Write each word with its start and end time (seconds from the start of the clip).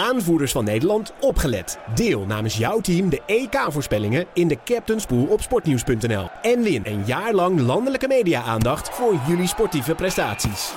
aanvoerders 0.00 0.52
van 0.52 0.64
Nederland, 0.64 1.12
opgelet. 1.20 1.78
Deel 1.94 2.26
namens 2.26 2.56
jouw 2.56 2.80
team 2.80 3.08
de 3.08 3.22
EK-voorspellingen 3.26 4.26
in 4.32 4.48
de 4.48 4.58
Captain's 4.64 5.06
Pool 5.06 5.24
op 5.24 5.42
sportnieuws.nl. 5.42 6.28
En 6.42 6.62
win 6.62 6.82
een 6.84 7.02
jaar 7.06 7.32
lang 7.32 7.60
landelijke 7.60 8.08
media-aandacht 8.08 8.90
voor 8.90 9.14
jullie 9.26 9.46
sportieve 9.46 9.94
prestaties. 9.94 10.72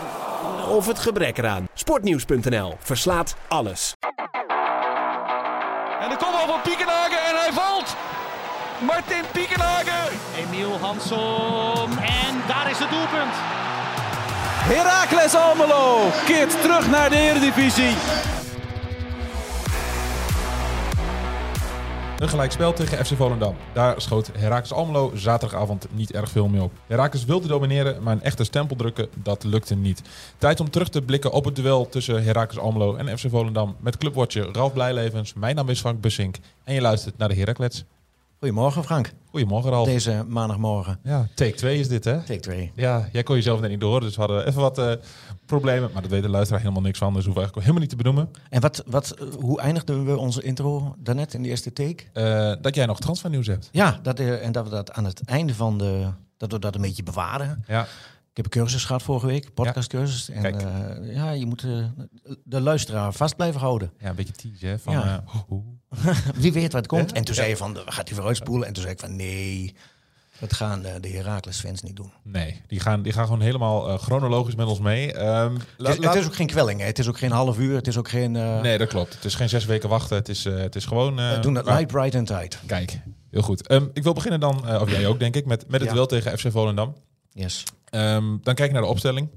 Of 0.69 0.87
het 0.87 0.99
gebrek 0.99 1.37
eraan. 1.37 1.67
Sportnieuws.nl 1.73 2.75
verslaat 2.79 3.35
alles. 3.47 3.95
En 5.99 6.09
de 6.09 6.15
kopbal 6.17 6.47
van 6.47 6.61
Piekenhagen 6.61 7.17
en 7.17 7.35
hij 7.35 7.51
valt. 7.51 7.95
Martin 8.85 9.23
Piekenhagen. 9.31 10.17
Emiel 10.37 10.77
Hansom. 10.81 11.91
En 11.97 12.41
daar 12.47 12.69
is 12.69 12.79
het 12.79 12.89
doelpunt. 12.89 13.35
Heracles 14.65 15.35
Almelo 15.35 16.09
keert 16.25 16.61
terug 16.61 16.89
naar 16.89 17.09
de 17.09 17.15
Eredivisie. 17.15 17.95
Een 22.23 22.29
gelijkspel 22.29 22.73
tegen 22.73 23.05
FC 23.05 23.15
Volendam. 23.15 23.55
Daar 23.73 24.01
schoot 24.01 24.29
Heracles 24.37 24.73
Almelo 24.73 25.11
zaterdagavond 25.15 25.87
niet 25.91 26.11
erg 26.11 26.29
veel 26.29 26.47
mee 26.47 26.61
op. 26.61 26.71
Heracles 26.87 27.25
wilde 27.25 27.47
domineren, 27.47 28.03
maar 28.03 28.13
een 28.13 28.21
echte 28.21 28.43
stempel 28.43 28.75
drukken, 28.75 29.07
dat 29.15 29.43
lukte 29.43 29.75
niet. 29.75 30.01
Tijd 30.37 30.59
om 30.59 30.69
terug 30.69 30.89
te 30.89 31.01
blikken 31.01 31.31
op 31.31 31.45
het 31.45 31.55
duel 31.55 31.89
tussen 31.89 32.23
Heracles 32.23 32.59
Almelo 32.59 32.95
en 32.95 33.17
FC 33.17 33.29
Volendam 33.29 33.75
met 33.79 33.97
clubwatcher 33.97 34.53
Ralf 34.53 34.73
Blijlevens. 34.73 35.33
Mijn 35.33 35.55
naam 35.55 35.69
is 35.69 35.79
Frank 35.79 36.01
Bussink 36.01 36.35
en 36.63 36.73
je 36.73 36.81
luistert 36.81 37.17
naar 37.17 37.29
de 37.29 37.35
Heracles. 37.35 37.85
Goedemorgen 38.43 38.83
Frank, 38.83 39.13
Goedemorgen 39.29 39.69
Ralf. 39.71 39.87
deze 39.87 40.23
maandagmorgen. 40.27 40.99
Ja, 41.03 41.27
take 41.35 41.53
2 41.53 41.79
is 41.79 41.87
dit 41.87 42.03
hè? 42.03 42.23
Take 42.23 42.39
2. 42.39 42.71
Ja, 42.75 43.09
jij 43.11 43.23
kon 43.23 43.35
jezelf 43.35 43.59
net 43.59 43.69
niet 43.69 43.79
door, 43.79 43.99
dus 43.99 44.15
we 44.15 44.19
hadden 44.21 44.47
even 44.47 44.61
wat 44.61 44.77
eh, 44.77 44.91
problemen. 45.45 45.89
Maar 45.93 46.01
dat 46.01 46.11
weet 46.11 46.21
de 46.21 46.29
luisteraar 46.29 46.61
helemaal 46.61 46.81
niks 46.81 46.97
van, 46.97 47.13
dus 47.13 47.25
hoeven 47.25 47.41
we 47.43 47.47
eigenlijk 47.47 47.67
helemaal 47.67 47.81
niet 47.81 47.89
te 47.89 48.03
benoemen. 48.03 48.43
En 48.49 48.61
wat, 48.61 48.83
wat, 48.85 49.11
eh, 49.11 49.27
hoe 49.39 49.61
eindigden 49.61 50.05
we 50.05 50.17
onze 50.17 50.41
intro 50.41 50.95
daarnet 50.97 51.33
in 51.33 51.43
de 51.43 51.49
eerste 51.49 51.73
take? 51.73 52.03
Eh, 52.13 52.53
dat 52.61 52.75
jij 52.75 52.85
nog 52.85 52.99
transfernieuws 52.99 53.47
hebt. 53.47 53.69
Ja, 53.71 53.99
dat, 54.01 54.19
en 54.19 54.51
dat 54.51 54.63
we 54.63 54.69
dat 54.69 54.91
aan 54.91 55.05
het 55.05 55.21
einde 55.25 55.55
van 55.55 55.77
de... 55.77 56.07
Dat 56.37 56.51
we 56.51 56.59
dat 56.59 56.75
een 56.75 56.81
beetje 56.81 57.03
bewaren. 57.03 57.63
Ja, 57.67 57.87
heb 58.35 58.45
een 58.45 58.51
cursus 58.61 58.85
gehad 58.85 59.03
vorige 59.03 59.25
week, 59.25 59.53
podcastcursus. 59.53 60.29
En 60.29 60.41
Kijk. 60.41 60.61
eh, 60.61 61.15
ja, 61.15 61.31
je 61.31 61.45
moet 61.45 61.63
eh, 61.63 61.85
de 62.43 62.61
luisteraar 62.61 63.13
vast 63.13 63.35
blijven 63.35 63.59
houden. 63.61 63.91
ja 63.99 64.09
een 64.09 64.15
beetje 64.15 64.33
tease 64.33 64.65
hè. 64.65 64.79
Van, 64.79 64.93
Ja. 64.93 65.23
eh, 65.27 66.07
Wie 66.35 66.53
weet 66.53 66.73
wat 66.73 66.87
komt. 66.87 67.11
En 67.11 67.23
toen 67.23 67.35
zei 67.35 67.49
je 67.49 67.57
van, 67.57 67.77
gaat 67.85 68.07
hij 68.07 68.15
vooruitspoelen? 68.17 68.67
En 68.67 68.73
toen 68.73 68.81
zei 68.81 68.93
ik 68.95 68.99
van, 69.01 69.15
nee, 69.15 69.75
dat 70.39 70.53
gaan 70.53 70.81
de 71.01 71.09
Heracles 71.09 71.59
fans 71.59 71.81
niet 71.81 71.95
doen. 71.95 72.11
Nee, 72.23 72.61
die 72.67 72.79
gaan, 72.79 73.01
die 73.01 73.13
gaan 73.13 73.25
gewoon 73.25 73.41
helemaal 73.41 73.97
chronologisch 73.97 74.55
met 74.55 74.67
ons 74.67 74.79
mee. 74.79 75.13
Ehm, 75.13 75.53
Het 75.53 75.61
is, 75.61 75.67
laat- 75.77 75.97
het 76.03 76.15
is 76.15 76.25
ook 76.25 76.35
geen 76.35 76.47
kwelling, 76.47 76.79
hè. 76.79 76.85
Het 76.85 76.99
is 76.99 77.07
ook 77.07 77.17
geen 77.17 77.31
half 77.31 77.59
uur, 77.59 77.75
het 77.75 77.87
is 77.87 77.97
ook 77.97 78.09
geen... 78.09 78.31
Nee, 78.31 78.77
dat 78.77 78.87
klopt. 78.87 79.13
Het 79.13 79.25
is 79.25 79.35
geen 79.35 79.49
zes 79.49 79.65
weken 79.65 79.89
wachten. 79.89 80.17
Het 80.17 80.29
is, 80.29 80.43
het 80.43 80.75
is 80.75 80.85
gewoon... 80.85 81.15
we 81.15 81.37
doen 81.41 81.55
het 81.55 81.65
light, 81.65 81.87
bright 81.87 82.15
en 82.15 82.25
tight. 82.25 82.59
Kijk, 82.65 82.99
heel 83.31 83.41
goed. 83.41 83.67
Ehm, 83.67 83.85
ik 83.93 84.03
wil 84.03 84.13
beginnen 84.13 84.39
dan, 84.39 84.79
of 84.81 84.89
jij 84.91 85.07
ook 85.07 85.19
denk 85.19 85.35
ik, 85.35 85.45
met, 85.45 85.69
met 85.69 85.81
het 85.81 85.91
wel 85.93 86.05
tegen 86.05 86.37
FC 86.39 86.51
Volendam. 86.51 86.95
Yes. 87.31 87.63
Ehm, 87.93 88.37
dan 88.41 88.55
kijk 88.55 88.59
ik 88.67 88.71
naar 88.71 88.81
de 88.81 88.87
opstelling. 88.87 89.27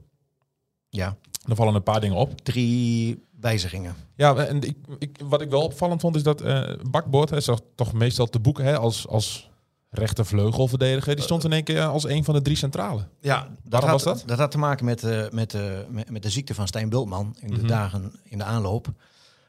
Ja, 0.89 1.17
Dan 1.47 1.57
vallen 1.57 1.75
een 1.75 1.83
paar 1.83 2.01
dingen 2.01 2.17
op. 2.17 2.41
drie 2.41 3.25
wijzigingen. 3.41 3.95
Ja, 4.15 4.35
en 4.37 4.61
ik, 4.63 4.77
ik, 4.99 5.19
wat 5.25 5.41
ik 5.41 5.51
wel 5.51 5.63
opvallend 5.63 6.01
vond 6.01 6.17
is 6.17 6.23
dat 6.23 6.41
eh 6.41 6.63
Bakboord, 6.91 7.29
hij 7.29 7.39
is 7.39 7.49
toch- 7.75 7.93
meestal 7.93 8.27
te 8.27 8.39
boeken 8.41 8.65
hè, 8.65 8.79
als, 8.79 9.09
als 9.09 9.51
rechtervleugelverdediger. 9.91 11.15
Die 11.15 11.25
stond 11.25 11.45
in 11.45 11.53
één 11.53 11.65
keer 11.65 11.83
als 11.85 12.05
een 12.05 12.25
van 12.25 12.35
de 12.35 12.43
drie 12.43 12.57
centralen. 12.57 13.09
Ja, 13.21 13.41
dat 13.41 13.49
Waarom 13.69 13.91
had, 13.91 14.03
was 14.05 14.25
dat? 14.25 14.39
had 14.39 14.51
te 14.51 14.59
maken 14.59 14.85
met, 14.85 15.03
eh, 15.05 15.25
met, 15.31 15.55
eh, 15.55 15.63
met, 15.89 16.11
met 16.11 16.23
de 16.23 16.31
ziekte 16.31 16.55
van 16.55 16.67
Stijn 16.67 16.89
Bultman 16.89 17.37
in 17.41 17.51
de 17.51 17.57
Mhm. 17.59 17.67
dagen 17.67 18.13
in 18.25 18.39
de 18.39 18.45
aanloop. 18.45 18.89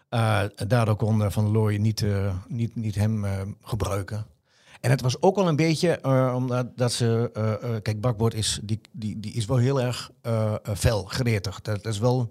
Eh, 0.09 0.41
daardoor 0.67 0.95
kon 0.95 1.23
eh, 1.23 1.29
Van 1.29 1.43
der 1.43 1.53
Looy 1.53 1.75
niet, 1.75 2.01
eh, 2.01 2.35
niet, 2.47 2.75
niet 2.75 2.95
hem 2.95 3.25
eh, 3.25 3.31
gebruiken. 3.61 4.25
En 4.81 4.89
het 4.89 5.01
was 5.01 5.21
ook 5.21 5.35
wel 5.35 5.47
een 5.47 5.55
beetje 5.55 5.89
eh, 5.99 6.33
omdat 6.35 6.67
dat 6.77 6.91
ze... 6.93 7.29
eh, 7.33 7.53
eh, 7.53 7.81
kijk, 7.81 8.01
Bakboord 8.01 8.33
is, 8.33 8.59
die, 8.63 8.81
die, 8.91 9.19
die 9.19 9.33
is 9.33 9.45
wel 9.45 9.57
heel 9.57 9.81
erg 9.81 10.09
fel, 10.75 11.03
gretig. 11.03 11.61
Dat 11.61 11.85
is 11.85 11.99
wel 11.99 12.27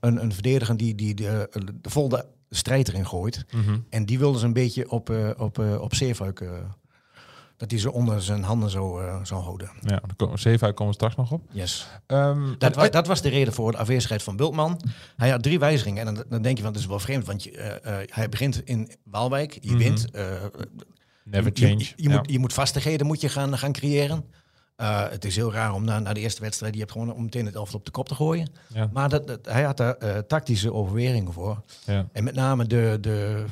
een, 0.00 0.22
een 0.22 0.32
verdediger 0.32 0.76
die, 0.76 0.94
die 0.94 1.14
de, 1.14 1.48
de 1.80 2.24
strijd 2.50 2.88
erin 2.88 3.06
gooit. 3.06 3.44
En 3.90 4.06
die 4.06 4.18
wilden 4.18 4.40
ze 4.40 4.46
een 4.46 4.52
beetje 4.52 4.90
op, 4.90 5.12
op, 5.38 5.58
op 5.80 5.94
Zeefuik... 5.94 6.44
dat 7.56 7.70
hij 7.70 7.80
ze 7.80 7.92
onder 7.92 8.22
zijn 8.22 8.42
handen 8.42 8.70
zo 8.70 9.00
zou 9.22 9.42
houden. 9.42 9.70
Ja, 9.80 10.00
Zeefuik 10.34 10.74
komen 10.74 10.92
we 10.92 10.98
straks 10.98 11.16
nog 11.16 11.32
op. 11.32 11.42
Yes. 11.50 11.88
Ehm, 12.06 12.54
Dat, 12.90 13.06
was 13.06 13.22
de 13.22 13.28
reden 13.28 13.52
voor 13.54 13.72
de 13.72 13.78
afwezigheid 13.78 14.22
van 14.22 14.36
Bultman. 14.36 14.80
Hij 15.16 15.30
had 15.30 15.42
drie 15.42 15.58
wijzigingen. 15.58 16.06
En 16.06 16.14
dan, 16.14 16.24
dan 16.28 16.42
denk 16.42 16.56
je, 16.56 16.62
van, 16.62 16.72
dat 16.72 16.80
is 16.82 16.88
wel 16.88 16.98
vreemd. 16.98 17.26
Want 17.26 17.42
je, 17.42 18.06
hij 18.10 18.28
begint 18.28 18.62
in 18.64 18.90
Waalwijk. 19.04 19.58
Je 19.60 19.68
Mhm. 19.70 19.78
wint. 19.78 20.06
Never 21.30 21.50
je, 21.54 21.66
change. 21.66 21.78
je, 21.78 21.92
je 21.96 22.08
Ja. 22.08 22.16
moet, 22.16 22.30
je 22.30 22.38
moet 22.38 22.52
vastigheden 22.52 23.06
moet 23.06 23.20
je 23.20 23.28
gaan, 23.28 23.58
gaan 23.58 23.72
creëren. 23.72 24.24
Eh, 24.76 25.08
het 25.10 25.24
is 25.24 25.36
heel 25.36 25.52
raar 25.52 25.74
om 25.74 25.84
na, 25.84 25.98
na 25.98 26.12
de 26.12 26.20
eerste 26.20 26.40
wedstrijd... 26.42 26.72
je 26.74 26.80
hebt 26.80 26.92
gewoon 26.92 27.12
om 27.14 27.22
meteen 27.22 27.46
het 27.46 27.54
elftal 27.54 27.78
op 27.78 27.84
de 27.84 27.90
kop 27.90 28.08
te 28.08 28.14
gooien. 28.14 28.48
Ja. 28.74 28.88
Maar 28.92 29.08
dat, 29.08 29.26
dat- 29.26 29.46
hij 29.46 29.62
had 29.62 29.76
daar 29.76 29.94
eh, 29.96 30.18
tactische 30.18 30.72
overwegingen 30.72 31.32
voor. 31.32 31.62
Ja. 31.84 32.06
En 32.12 32.24
met 32.24 32.34
name 32.34 32.66
de, 32.66 32.98
de, 33.00 33.44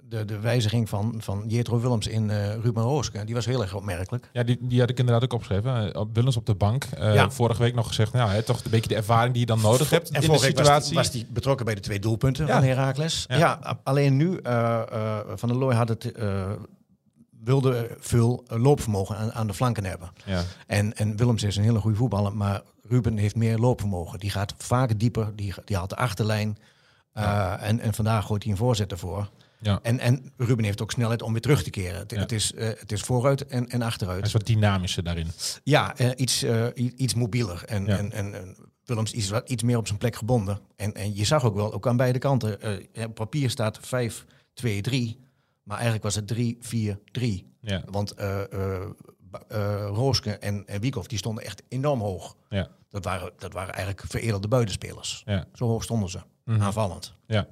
de, 0.00 0.24
de 0.24 0.38
wijziging 0.38 0.88
van, 0.88 1.14
van 1.18 1.44
Jetro 1.46 1.80
Willems 1.80 2.06
in 2.06 2.30
eh 2.30 2.54
Ruben 2.62 2.82
Rooske. 2.82 3.24
Die 3.24 3.34
was 3.34 3.46
heel 3.46 3.62
erg 3.62 3.74
opmerkelijk. 3.74 4.28
Ja, 4.32 4.42
die, 4.42 4.58
die 4.60 4.80
had 4.80 4.90
ik 4.90 4.98
inderdaad 4.98 5.24
ook 5.24 5.32
opgeschreven. 5.32 5.96
Op 5.98 6.14
Willems 6.14 6.36
op 6.36 6.46
de 6.46 6.54
bank. 6.54 6.84
Ja. 6.98 7.30
Vorige 7.30 7.62
week 7.62 7.74
nog 7.74 7.86
gezegd, 7.86 8.12
nou, 8.12 8.30
hè, 8.30 8.42
toch 8.42 8.64
een 8.64 8.70
beetje 8.70 8.88
de 8.88 8.94
ervaring 8.96 9.32
die 9.32 9.40
je 9.40 9.46
dan 9.46 9.60
nodig 9.60 9.90
hebt 9.90 10.10
En 10.10 10.22
in 10.22 10.30
de 10.30 10.38
situatie. 10.38 10.88
die, 10.88 10.98
was 10.98 11.10
die 11.10 11.26
betrokken 11.30 11.64
bij 11.64 11.74
de 11.74 11.80
twee 11.80 11.98
doelpunten 11.98 12.48
van 12.48 12.62
Heracles. 12.62 13.24
Ja. 13.28 13.78
Alleen 13.82 14.16
nu 14.16 14.38
Van 15.34 15.48
der 15.48 15.56
Looy 15.58 15.74
had 15.74 15.88
het, 15.88 16.12
wilde 17.44 17.96
veel 17.98 18.44
eh, 18.48 18.62
loopvermogen 18.62 19.16
aan, 19.16 19.32
aan 19.32 19.46
de 19.46 19.54
flanken 19.54 19.84
hebben. 19.84 20.10
Ja. 20.24 20.42
En, 20.66 20.96
en 20.96 21.16
Willems 21.16 21.42
is 21.42 21.56
een 21.56 21.62
hele 21.62 21.80
goede 21.80 21.96
voetballer, 21.96 22.36
maar 22.36 22.62
Ruben 22.82 23.16
heeft 23.16 23.36
meer 23.36 23.58
loopvermogen. 23.58 24.18
Die 24.18 24.30
gaat 24.30 24.54
vaak 24.58 24.98
dieper, 24.98 25.36
die, 25.36 25.54
die 25.64 25.76
haalt 25.76 25.90
de 25.90 25.96
achterlijn. 25.96 26.58
eh, 27.12 27.54
en, 27.62 27.80
en 27.80 27.94
vandaag 27.94 28.26
gooit 28.26 28.42
hij 28.42 28.52
een 28.52 28.58
voorzet 28.58 28.92
ervoor. 28.92 29.30
Ja. 29.62 29.78
En, 29.82 29.98
en 29.98 30.32
Ruben 30.36 30.64
heeft 30.64 30.82
ook 30.82 30.90
snelheid 30.90 31.22
om 31.22 31.32
weer 31.32 31.40
terug 31.40 31.62
te 31.62 31.70
keren. 31.70 31.98
Het, 31.98 32.10
Ja. 32.10 32.18
het, 32.18 32.32
is, 32.32 32.52
eh, 32.54 32.68
het 32.68 32.92
is 32.92 33.00
vooruit 33.02 33.46
en, 33.46 33.68
en 33.68 33.82
achteruit. 33.82 34.18
Hij 34.18 34.26
is 34.26 34.32
wat 34.32 34.46
dynamischer 34.46 35.02
daarin. 35.02 35.26
Ja, 35.64 35.94
iets, 36.16 36.44
iets 36.74 37.14
mobieler. 37.14 37.62
En, 37.64 37.84
Ja. 37.86 37.98
en, 37.98 38.12
en, 38.12 38.34
en 38.34 38.56
Willems 38.84 39.12
is 39.12 39.28
wat, 39.30 39.48
iets 39.50 39.62
meer 39.62 39.76
op 39.76 39.86
zijn 39.86 39.98
plek 39.98 40.16
gebonden. 40.16 40.60
En, 40.76 40.94
en 40.94 41.14
je 41.16 41.24
zag 41.24 41.44
ook 41.44 41.54
wel, 41.54 41.72
ook 41.72 41.86
aan 41.86 41.96
beide 41.96 42.18
kanten. 42.18 42.58
op 43.06 43.14
papier 43.14 43.50
staat 43.50 43.80
5-2-3. 43.80 45.29
Maar 45.62 45.76
eigenlijk 45.76 46.04
was 46.04 46.14
het 46.14 46.34
3-4-3. 46.34 47.46
Ja. 47.60 47.82
Want 47.90 48.14
eh, 48.14 48.40
Rooske 49.92 50.30
en, 50.38 50.66
en 50.66 50.80
Wiekhoff 50.80 51.06
die 51.08 51.18
stonden 51.18 51.44
echt 51.44 51.62
enorm 51.68 52.00
hoog. 52.00 52.36
Ja. 52.48 52.68
Dat 52.88 53.04
waren, 53.04 53.32
dat 53.38 53.52
waren 53.52 53.74
eigenlijk 53.74 54.04
veredelde 54.08 54.48
buitenspelers. 54.48 55.22
Ja. 55.26 55.44
Zo 55.52 55.66
hoog 55.66 55.82
stonden 55.82 56.08
ze, 56.08 56.18
Mhm. 56.44 56.62
aanvallend. 56.62 57.14
Ja. 57.26 57.46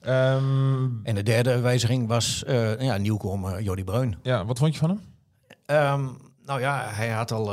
Ehm, 0.00 0.88
En 1.04 1.14
de 1.14 1.22
derde 1.22 1.60
wijziging 1.60 2.08
was 2.08 2.44
eh 2.44 2.80
ja, 2.80 2.96
nieuwkomer 2.96 3.62
Jordi 3.62 3.84
Bruin. 3.84 4.18
ja, 4.22 4.44
wat 4.44 4.58
vond 4.58 4.72
je 4.72 4.78
van 4.80 4.88
hem? 4.90 5.00
Ehm, 5.66 6.08
nou 6.44 6.60
ja, 6.60 6.84
hij 6.88 7.08
had 7.10 7.32
al... 7.32 7.44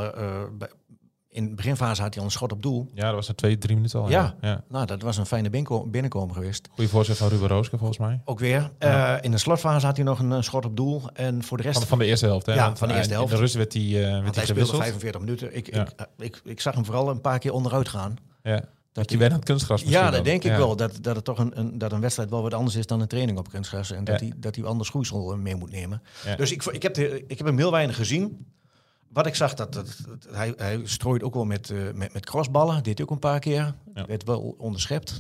bij- 0.58 0.72
in 1.34 1.50
de 1.50 1.56
beginfase 1.56 2.02
had 2.02 2.14
hij 2.14 2.20
al 2.20 2.26
een 2.30 2.34
schot 2.34 2.52
op 2.52 2.62
doel. 2.62 2.90
Ja, 2.94 3.06
dat 3.06 3.14
was 3.14 3.28
na 3.28 3.34
twee, 3.34 3.58
drie 3.58 3.76
minuten 3.76 4.00
al. 4.00 4.10
Ja. 4.10 4.36
ja. 4.42 4.64
Nou, 4.70 4.86
dat 4.86 5.02
was 5.02 5.18
een 5.18 5.26
fijne 5.26 5.50
binnenko- 5.50 5.86
binnenkomen 5.86 6.36
geweest. 6.36 6.70
Goeie 6.72 6.90
voorzet 6.90 7.18
van 7.18 7.28
Ruben 7.28 7.48
Rooske 7.48 7.78
volgens 7.78 8.00
mij. 8.00 8.22
Ook 8.26 8.40
weer. 8.40 8.72
Eh, 8.78 9.16
in 9.22 9.32
de 9.32 9.38
slotfase 9.38 9.86
had 9.86 9.96
hij 9.96 10.06
nog 10.06 10.20
een 10.20 10.32
eh, 10.32 10.42
schot 10.42 10.66
op 10.66 10.76
doel. 10.76 11.02
En 11.14 11.44
voor 11.44 11.58
de 11.58 11.64
rest... 11.64 11.78
Van, 11.78 11.88
van 11.88 11.98
de 11.98 12.06
eerste 12.06 12.26
helft, 12.26 12.46
hè? 12.46 12.54
Ja, 12.54 12.76
van 12.76 12.88
de 12.88 12.94
eerste 12.94 13.14
helft. 13.14 13.30
In 13.30 13.36
de 13.36 13.42
rust 13.42 13.56
werd 13.56 13.74
hij, 13.74 13.82
eh 13.84 13.92
werd 13.92 14.24
want 14.24 14.24
hij 14.24 14.34
hij 14.34 14.44
speelde 14.44 14.54
gewisseld. 14.54 14.82
45 14.82 15.22
minuten. 15.22 15.56
Ik, 15.56 15.68
ik, 15.68 16.08
ik, 16.18 16.42
ik 16.44 16.62
zag 16.62 16.74
hem 16.76 16.86
vooral 16.86 17.10
een 17.10 17.22
paar 17.22 17.40
keer 17.40 17.54
onderuit 17.54 17.90
gaan. 17.90 18.16
Ja. 18.44 18.64
Dat 18.92 19.12
je 19.12 19.18
bent 19.18 19.32
aan 19.32 19.38
het 19.38 19.48
kunstgras 19.48 19.82
Ja, 19.82 20.10
dat 20.10 20.24
denk 20.24 20.44
ik 20.44 20.56
wel. 20.56 20.76
Dat, 20.76 20.98
dat, 21.02 21.16
het 21.16 21.26
toch 21.26 21.40
een, 21.40 21.60
een, 21.60 21.78
dat 21.78 21.92
een 21.92 22.02
wedstrijd 22.02 22.30
wel 22.30 22.42
wat 22.42 22.54
anders 22.54 22.76
is 22.76 22.86
dan 22.88 23.02
een 23.02 23.08
training 23.08 23.38
op 23.38 23.50
kunstgras. 23.50 23.92
En 23.92 24.04
dat, 24.04 24.20
hij, 24.20 24.34
dat 24.38 24.56
hij 24.56 24.66
anders 24.66 24.90
groeisel 24.90 25.38
mee 25.38 25.56
moet 25.56 25.72
nemen. 25.72 26.02
Dus 26.38 26.52
ik, 26.52 26.64
ik, 26.64 26.84
heb 26.84 26.94
de, 26.94 27.24
ik 27.28 27.38
heb 27.38 27.48
hem 27.48 27.58
heel 27.58 27.72
weinig 27.72 27.96
gezien. 27.96 28.46
Wat 29.14 29.26
ik 29.26 29.36
zag, 29.36 29.54
dat, 29.54 29.74
dat, 29.74 29.98
dat- 30.08 30.28
hij, 30.36 30.54
hij 30.58 30.82
strooit 30.84 31.24
ook 31.24 31.34
wel 31.34 31.46
met, 31.46 31.70
eh, 31.70 31.92
met, 31.94 32.14
met 32.14 32.26
crossballen. 32.26 32.84
Deed 32.84 32.98
hij 32.98 33.06
ook 33.08 33.12
een 33.14 33.20
paar 33.20 33.40
keer. 33.40 33.76
Ja. 33.94 34.06
Werd 34.06 34.24
wel 34.24 34.56
onderschept. 34.58 35.20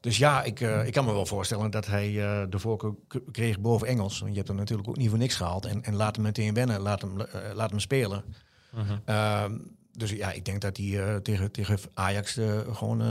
Dus 0.00 0.16
ja, 0.18 0.42
ik, 0.42 0.60
eh, 0.60 0.86
ik 0.86 0.92
kan 0.92 1.04
me 1.04 1.12
wel 1.12 1.26
voorstellen 1.26 1.70
dat 1.70 1.86
hij 1.86 2.06
eh, 2.08 2.42
de 2.50 2.58
voorkeur 2.58 2.94
kreeg 3.32 3.60
boven 3.60 3.86
Engels. 3.86 4.18
Want 4.18 4.30
je 4.30 4.36
hebt 4.36 4.48
hem 4.48 4.56
natuurlijk 4.56 4.88
ook 4.88 4.96
niet 4.96 5.08
voor 5.08 5.18
niks 5.18 5.34
gehaald. 5.34 5.66
En, 5.66 5.82
en 5.84 5.94
laat 5.94 6.14
hem 6.16 6.24
meteen 6.24 6.54
wennen. 6.54 6.80
Laat 6.80 7.00
hem, 7.00 7.16
laat 7.54 7.70
hem 7.70 7.80
spelen. 7.80 8.24
Mhm. 8.70 8.96
Ehm, 9.04 9.58
dus 9.92 10.10
ja, 10.10 10.32
ik 10.32 10.44
denk 10.44 10.60
dat 10.60 10.76
hij 10.76 11.20
tegen, 11.20 11.50
tegen 11.52 11.78
Ajax 11.94 12.38
gewoon 12.72 13.02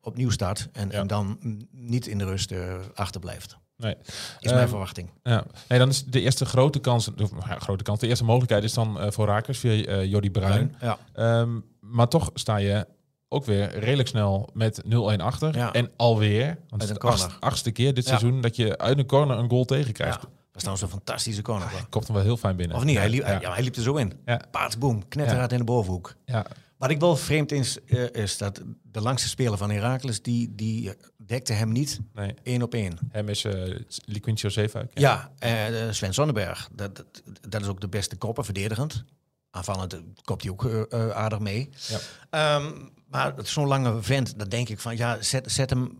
opnieuw 0.00 0.30
start. 0.30 0.68
En, 0.72 0.88
Ja. 0.90 0.98
en 0.98 1.06
dan 1.06 1.38
niet 1.70 2.06
in 2.06 2.18
de 2.18 2.24
rust 2.24 2.52
achterblijft. 2.94 3.56
Nee. 3.80 3.96
Is 4.38 4.50
mijn 4.50 4.56
Ehm, 4.56 4.68
verwachting. 4.68 5.10
Ja. 5.22 5.44
Nee, 5.68 5.78
dan 5.78 5.88
is 5.88 6.04
de 6.04 6.20
eerste 6.20 6.44
grote 6.44 6.78
kans, 6.78 7.08
of, 7.20 7.30
ja, 7.48 7.58
grote 7.58 7.84
kans, 7.84 8.00
de 8.00 8.06
eerste 8.06 8.24
mogelijkheid 8.24 8.64
is 8.64 8.74
dan 8.74 9.00
eh, 9.00 9.10
voor 9.10 9.26
Rakers 9.26 9.58
via 9.58 9.84
eh 9.84 10.04
Jordi 10.04 10.30
Bruin. 10.30 10.74
Ja. 10.80 10.98
Ehm, 11.12 11.58
maar 11.80 12.08
toch 12.08 12.30
sta 12.34 12.56
je 12.56 12.86
ook 13.28 13.44
weer 13.44 13.78
redelijk 13.78 14.08
snel 14.08 14.48
met 14.52 14.82
0-1 14.84 15.20
achter. 15.20 15.56
Ja. 15.56 15.72
En 15.72 15.90
alweer, 15.96 16.46
want 16.68 16.82
het 16.82 16.90
is 16.90 16.98
de 17.22 17.28
achtste, 17.40 17.70
keer 17.70 17.94
dit 17.94 18.04
Ja. 18.04 18.18
seizoen 18.18 18.40
dat 18.40 18.56
je 18.56 18.78
uit 18.78 18.98
een 18.98 19.06
corner 19.06 19.38
een 19.38 19.50
goal 19.50 19.64
tegenkrijgt. 19.64 20.20
Dat 20.20 20.30
is 20.54 20.60
trouwens 20.62 20.82
een 20.82 20.98
fantastische 20.98 21.42
corner. 21.42 21.70
Hij 21.70 21.84
kopt 21.90 22.06
hem 22.06 22.16
wel 22.16 22.24
heel 22.24 22.36
fijn 22.36 22.56
binnen. 22.56 22.76
Of 22.76 22.84
niet? 22.84 22.96
Hij 22.96 23.08
liep, 23.08 23.26
ja. 23.26 23.40
ja. 23.40 23.52
hij 23.52 23.62
liep 23.62 23.76
er 23.76 23.82
zo 23.82 23.96
in. 23.96 24.12
Ja. 24.24 24.40
Paats, 24.50 24.78
boom, 24.78 25.02
in 25.08 25.46
de 25.58 25.64
bovenhoek. 25.64 26.14
Ja. 26.24 26.46
Wat 26.80 26.90
ik 26.90 27.00
wel 27.00 27.16
vreemd 27.16 27.52
is, 27.52 27.84
eh, 27.84 28.10
is 28.12 28.38
dat 28.38 28.62
de 28.82 29.00
langste 29.00 29.28
speler 29.28 29.58
van 29.58 29.70
Heracles, 29.70 30.22
die, 30.22 30.54
die 30.54 30.92
dekte 31.16 31.52
hem 31.52 31.72
niet 31.72 32.00
Nee, 32.14 32.34
één 32.42 32.62
op 32.62 32.74
één. 32.74 32.98
hem 33.10 33.28
is 33.28 33.44
uh, 33.44 33.78
Liquintio 34.04 34.48
Zeefuik. 34.48 34.98
Ja, 34.98 35.30
eh, 35.38 35.64
Sven 35.90 36.14
Sonnenberg, 36.14 36.68
dat, 36.72 36.96
dat, 36.96 37.22
dat 37.48 37.60
is 37.60 37.66
ook 37.66 37.80
de 37.80 37.88
beste 37.88 38.16
kopper, 38.16 38.44
verdedigend. 38.44 39.04
Aanvallend 39.50 39.92
eh, 39.92 40.00
kopt 40.24 40.42
hij 40.42 40.50
ook 40.50 40.64
eh, 40.64 40.80
eh, 40.88 41.10
aardig 41.10 41.38
mee. 41.38 41.70
Ja. 41.88 41.98
Ehm, 42.30 42.72
maar 43.08 43.34
zo'n 43.42 43.66
lange 43.66 44.02
vent, 44.02 44.38
dan 44.38 44.48
denk 44.48 44.68
ik 44.68 44.80
van, 44.80 44.96
ja, 44.96 45.22
zet, 45.22 45.52
zet 45.52 45.70
hem, 45.70 45.98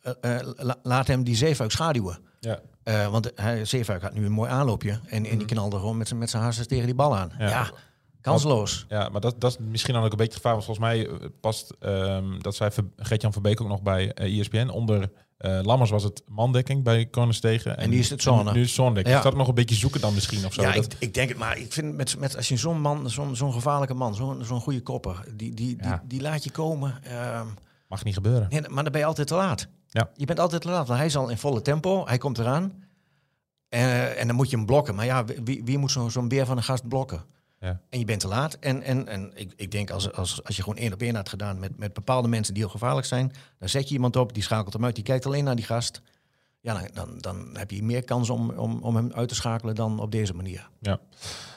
eh, 0.00 0.38
eh, 0.40 0.48
la- 0.56 0.78
laat 0.82 1.06
hem 1.06 1.24
die 1.24 1.36
zeefuik 1.36 1.70
schaduwen. 1.70 2.18
Ja. 2.40 2.60
Eh, 2.82 3.10
want 3.10 3.30
hij, 3.34 3.64
Zeefuik 3.64 4.02
had 4.02 4.14
nu 4.14 4.24
een 4.24 4.32
mooi 4.32 4.50
aanloopje. 4.50 5.00
En, 5.06 5.24
en 5.26 5.38
die 5.38 5.46
knalde 5.46 5.76
gewoon 5.76 5.96
met 5.96 6.08
zijn 6.08 6.18
met 6.20 6.30
zijn 6.30 6.42
hartjes 6.42 6.66
tegen 6.66 6.86
die 6.86 6.94
bal 6.94 7.16
aan. 7.16 7.32
Ja. 7.38 7.48
Ja, 7.48 7.70
kansloos. 8.22 8.86
Ja, 8.88 9.08
maar 9.08 9.20
dat, 9.20 9.40
dat 9.40 9.50
is 9.50 9.58
misschien 9.70 9.94
dan 9.94 10.04
ook 10.04 10.10
een 10.10 10.16
beetje 10.16 10.36
gevaar. 10.36 10.52
Want 10.52 10.64
volgens 10.64 10.86
mij 10.86 11.08
eh, 11.08 11.14
past, 11.40 11.74
ehm, 11.80 12.38
dat 12.40 12.54
zei 12.54 12.70
Gert-Jan 12.96 13.32
Verbeek 13.32 13.60
ook 13.60 13.68
nog 13.68 13.82
bij 13.82 14.12
eh 14.12 14.38
ESPN. 14.38 14.68
Onder 14.68 15.10
eh, 15.36 15.58
Lammers 15.62 15.90
was 15.90 16.02
het 16.02 16.22
mandekking 16.28 16.84
bij 16.84 17.10
Corners 17.10 17.40
tegen. 17.40 17.76
En 17.78 17.90
nu 17.90 17.98
is 17.98 18.10
het 18.10 18.22
zone. 18.22 18.52
Nu 18.52 18.60
is 18.60 18.76
het. 18.76 19.06
Ja. 19.06 19.16
Is 19.16 19.22
dat 19.22 19.36
nog 19.36 19.48
een 19.48 19.54
beetje 19.54 19.74
zoeken 19.74 20.00
dan 20.00 20.14
misschien 20.14 20.44
of 20.46 20.52
zo? 20.54 20.62
Ja, 20.62 20.72
dat, 20.72 20.84
ik, 20.84 20.94
ik 20.98 21.14
denk 21.14 21.28
het, 21.28 21.38
maar 21.38 21.58
ik 21.58 21.72
vind 21.72 21.94
met, 21.94 22.18
met 22.18 22.36
als 22.36 22.48
je 22.48 22.56
zo'n 22.56 22.80
man, 22.80 23.10
zo'n 23.10 23.36
zo'n 23.36 23.52
gevaarlijke 23.52 23.94
man, 23.94 24.14
zo'n 24.14 24.44
zo'n 24.44 24.60
goede 24.60 24.80
kopper, 24.82 25.24
die, 25.34 25.54
die, 25.54 25.76
Ja. 25.80 25.90
die, 25.90 26.08
die 26.08 26.20
laat 26.20 26.44
je 26.44 26.50
komen. 26.50 26.98
ehm, 27.04 27.46
mag 27.88 28.04
niet 28.04 28.14
gebeuren. 28.14 28.46
nee, 28.50 28.60
maar 28.68 28.82
dan 28.82 28.92
ben 28.92 29.00
je 29.00 29.06
altijd 29.06 29.26
te 29.28 29.34
laat. 29.34 29.68
Ja. 29.88 30.10
Je 30.16 30.24
bent 30.26 30.40
altijd 30.40 30.62
te 30.62 30.68
laat, 30.68 30.86
want 30.86 30.98
hij 30.98 31.08
is 31.08 31.16
al 31.16 31.28
in 31.28 31.38
volle 31.38 31.62
tempo, 31.62 32.06
hij 32.06 32.18
komt 32.18 32.38
eraan. 32.38 32.72
Eh, 33.68 34.20
en 34.20 34.26
dan 34.26 34.36
moet 34.36 34.50
je 34.50 34.56
hem 34.56 34.66
blokken. 34.66 34.94
Maar 34.94 35.04
ja, 35.04 35.24
wie, 35.44 35.62
wie 35.64 35.78
moet 35.78 35.90
zo'n 35.90 36.10
zo'n 36.10 36.28
beer 36.28 36.46
van 36.46 36.56
een 36.56 36.62
gast 36.62 36.88
blokken? 36.88 37.24
Ja. 37.62 37.80
En 37.90 37.98
je 37.98 38.04
bent 38.04 38.20
te 38.20 38.28
laat. 38.28 38.54
En, 38.60 38.82
en, 38.82 39.08
en 39.08 39.30
ik, 39.34 39.52
ik 39.56 39.70
denk 39.70 39.90
als, 39.90 40.12
als, 40.12 40.44
als 40.44 40.56
je 40.56 40.62
gewoon 40.62 40.78
één 40.78 40.92
op 40.92 41.00
één 41.02 41.14
had 41.14 41.28
gedaan 41.28 41.58
met, 41.58 41.78
met 41.78 41.92
bepaalde 41.92 42.28
mensen 42.28 42.54
die 42.54 42.62
heel 42.62 42.72
gevaarlijk 42.72 43.06
zijn, 43.06 43.32
dan 43.58 43.68
zet 43.68 43.88
je 43.88 43.94
iemand 43.94 44.16
op, 44.16 44.34
die 44.34 44.42
schakelt 44.42 44.72
hem 44.72 44.84
uit, 44.84 44.94
die 44.94 45.04
kijkt 45.04 45.26
alleen 45.26 45.44
naar 45.44 45.56
die 45.56 45.64
gast. 45.64 46.00
Ja, 46.60 46.74
dan, 46.74 46.88
dan, 46.94 47.18
dan 47.18 47.48
heb 47.52 47.70
je 47.70 47.82
meer 47.82 48.04
kans 48.04 48.30
om, 48.30 48.50
om, 48.50 48.78
om 48.82 48.96
hem 48.96 49.12
uit 49.14 49.28
te 49.28 49.34
schakelen 49.34 49.74
dan 49.74 50.00
op 50.00 50.10
deze 50.12 50.34
manier. 50.34 50.68
Ja. 50.80 51.00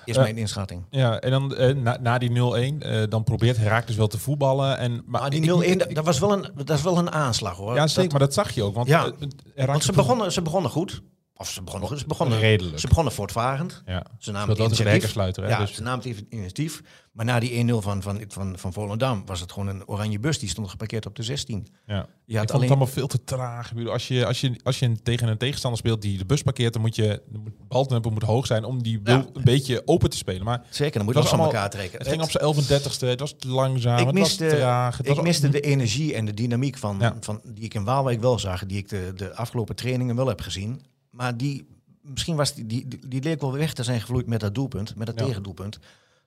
Is 0.06 0.16
Eh, 0.16 0.22
mijn 0.24 0.38
inschatting. 0.38 0.84
Ja, 0.90 1.20
en 1.20 1.32
dan 1.32 1.56
eh, 1.56 1.76
na, 1.76 1.98
na 2.02 2.18
die 2.18 2.30
0-1, 2.30 2.34
eh, 2.80 3.04
dan 3.10 3.24
probeert 3.24 3.58
Herakles 3.58 3.96
wel 3.96 4.08
te 4.08 4.18
voetballen. 4.20 4.78
En, 4.78 4.92
maar 5.06 5.22
Maar 5.22 5.30
die 5.30 5.42
ik- 5.42 5.64
0-1, 5.64 5.72
ik- 5.72 5.80
dat, 5.80 5.96
dat 5.96 6.06
was 6.06 6.20
wel 6.20 6.32
een, 6.34 6.52
dat 6.66 6.78
is 6.78 6.82
wel 6.84 6.98
een 6.98 7.12
aanslag 7.12 7.56
hoor. 7.58 7.76
Ja, 7.76 7.88
zeker, 7.88 8.02
Dat- 8.04 8.12
maar 8.12 8.20
dat 8.20 8.34
zag 8.34 8.52
je 8.52 8.64
ook. 8.64 8.76
Want, 8.76 8.88
Ja. 8.88 9.12
eh, 9.56 9.66
want 9.66 9.84
ze 9.84 9.92
begonnen, 9.92 10.32
ze 10.32 10.42
begonnen 10.42 10.72
goed. 10.72 11.02
Of 11.38 11.50
ze 11.50 11.62
begonnen. 11.64 12.00
Ze 12.00 12.06
begonnen, 12.08 12.40
Redelijk. 12.40 12.80
Ze 12.80 12.88
begonnen 12.88 13.14
voortvarend. 13.14 13.82
Ja. 13.86 14.06
Ze 14.20 14.32
namen 14.32 14.50
het 14.50 14.60
initiatief. 14.60 15.14
hè, 15.36 15.48
Ja, 15.48 15.60
dus- 15.60 15.74
ze 15.74 15.82
namen 15.82 16.08
het 16.10 16.24
initiatief. 16.30 16.82
Maar 17.12 17.26
na 17.26 17.40
die 17.40 17.52
1-0 17.52 17.82
van, 17.82 18.02
van, 18.02 18.22
van, 18.28 18.58
van 18.58 18.74
Volendam 18.74 19.26
was 19.26 19.40
het 19.40 19.52
gewoon 19.52 19.68
een 19.68 19.88
oranje 19.88 20.20
bus. 20.20 20.40
Die 20.40 20.50
stond 20.50 20.70
geparkeerd 20.70 21.06
op 21.06 21.16
de 21.16 21.24
16. 21.24 21.68
Ja. 21.86 21.96
Je 21.96 22.02
ik 22.02 22.06
had 22.06 22.08
vond 22.38 22.50
alleen... 22.50 22.62
het 22.62 22.70
allemaal 22.70 22.88
veel 22.94 23.08
te 23.08 23.24
traag. 23.24 23.74
Ik 23.76 23.88
Als 23.88 24.08
je, 24.08 24.26
als 24.26 24.42
je, 24.42 24.60
als 24.64 24.80
je 24.80 25.02
tegen 25.02 25.28
een 25.28 25.38
tegenstander 25.38 25.80
speelt 25.80 26.02
die 26.02 26.18
de 26.18 26.26
bus 26.26 26.42
parkeert, 26.42 26.74
dan 26.74 26.82
moet 26.82 26.96
je 26.96 27.22
de 27.30 27.40
baltempo 27.68 28.10
moet 28.10 28.24
hoog 28.24 28.46
zijn 28.46 28.64
om 28.64 28.84
die 28.84 29.00
Ja. 29.04 29.26
een 29.34 29.44
beetje 29.44 29.82
open 29.86 30.10
te 30.10 30.18
spelen. 30.18 30.44
Maar 30.44 30.62
Zeker, 30.70 30.94
dan 30.98 31.06
moet 31.06 31.16
je 31.16 31.22
van 31.22 31.30
allemaal- 31.30 31.48
elkaar 31.54 31.70
trekken. 31.70 32.00
het 32.00 32.08
ging 32.08 32.22
op 32.22 32.32
zijn 32.32 32.44
11 32.44 33.00
het 33.00 33.20
was 33.20 33.36
langzaam, 33.48 33.98
ik 34.00 34.06
het 34.06 34.14
miste, 34.16 34.44
was 34.46 34.54
traag. 34.54 34.98
Het 34.98 35.08
ik 35.08 35.16
was 35.16 35.24
miste 35.24 35.50
de 35.50 35.60
energie 35.60 36.14
en 36.14 36.26
de 36.26 36.34
dynamiek 36.34 36.78
van, 36.78 36.98
Ja. 37.00 37.18
van 37.20 37.42
die 37.44 37.64
ik 37.64 37.74
in 37.74 37.84
Waalwijk 37.84 38.22
wel 38.22 38.40
zag, 38.40 38.66
die 38.66 38.78
ik 38.78 38.90
de, 38.90 39.12
de 39.16 39.36
afgelopen 39.36 39.76
trainingen 39.76 40.16
wel 40.16 40.28
heb 40.28 40.42
gezien. 40.42 40.82
Maar 41.16 41.38
die, 41.38 41.68
misschien 42.02 42.36
was 42.36 42.54
die, 42.54 42.66
die, 42.66 42.88
die, 42.88 43.08
die 43.08 43.22
leek 43.24 43.42
wel 43.42 43.52
weg 43.54 43.74
te 43.74 43.84
zijn 43.84 44.00
gevloeid 44.02 44.28
met 44.28 44.40
dat 44.40 44.56
doelpunt, 44.56 44.96
met 44.96 45.08
dat 45.08 45.20
Ja. 45.20 45.26
tegendoelpunt. 45.26 45.80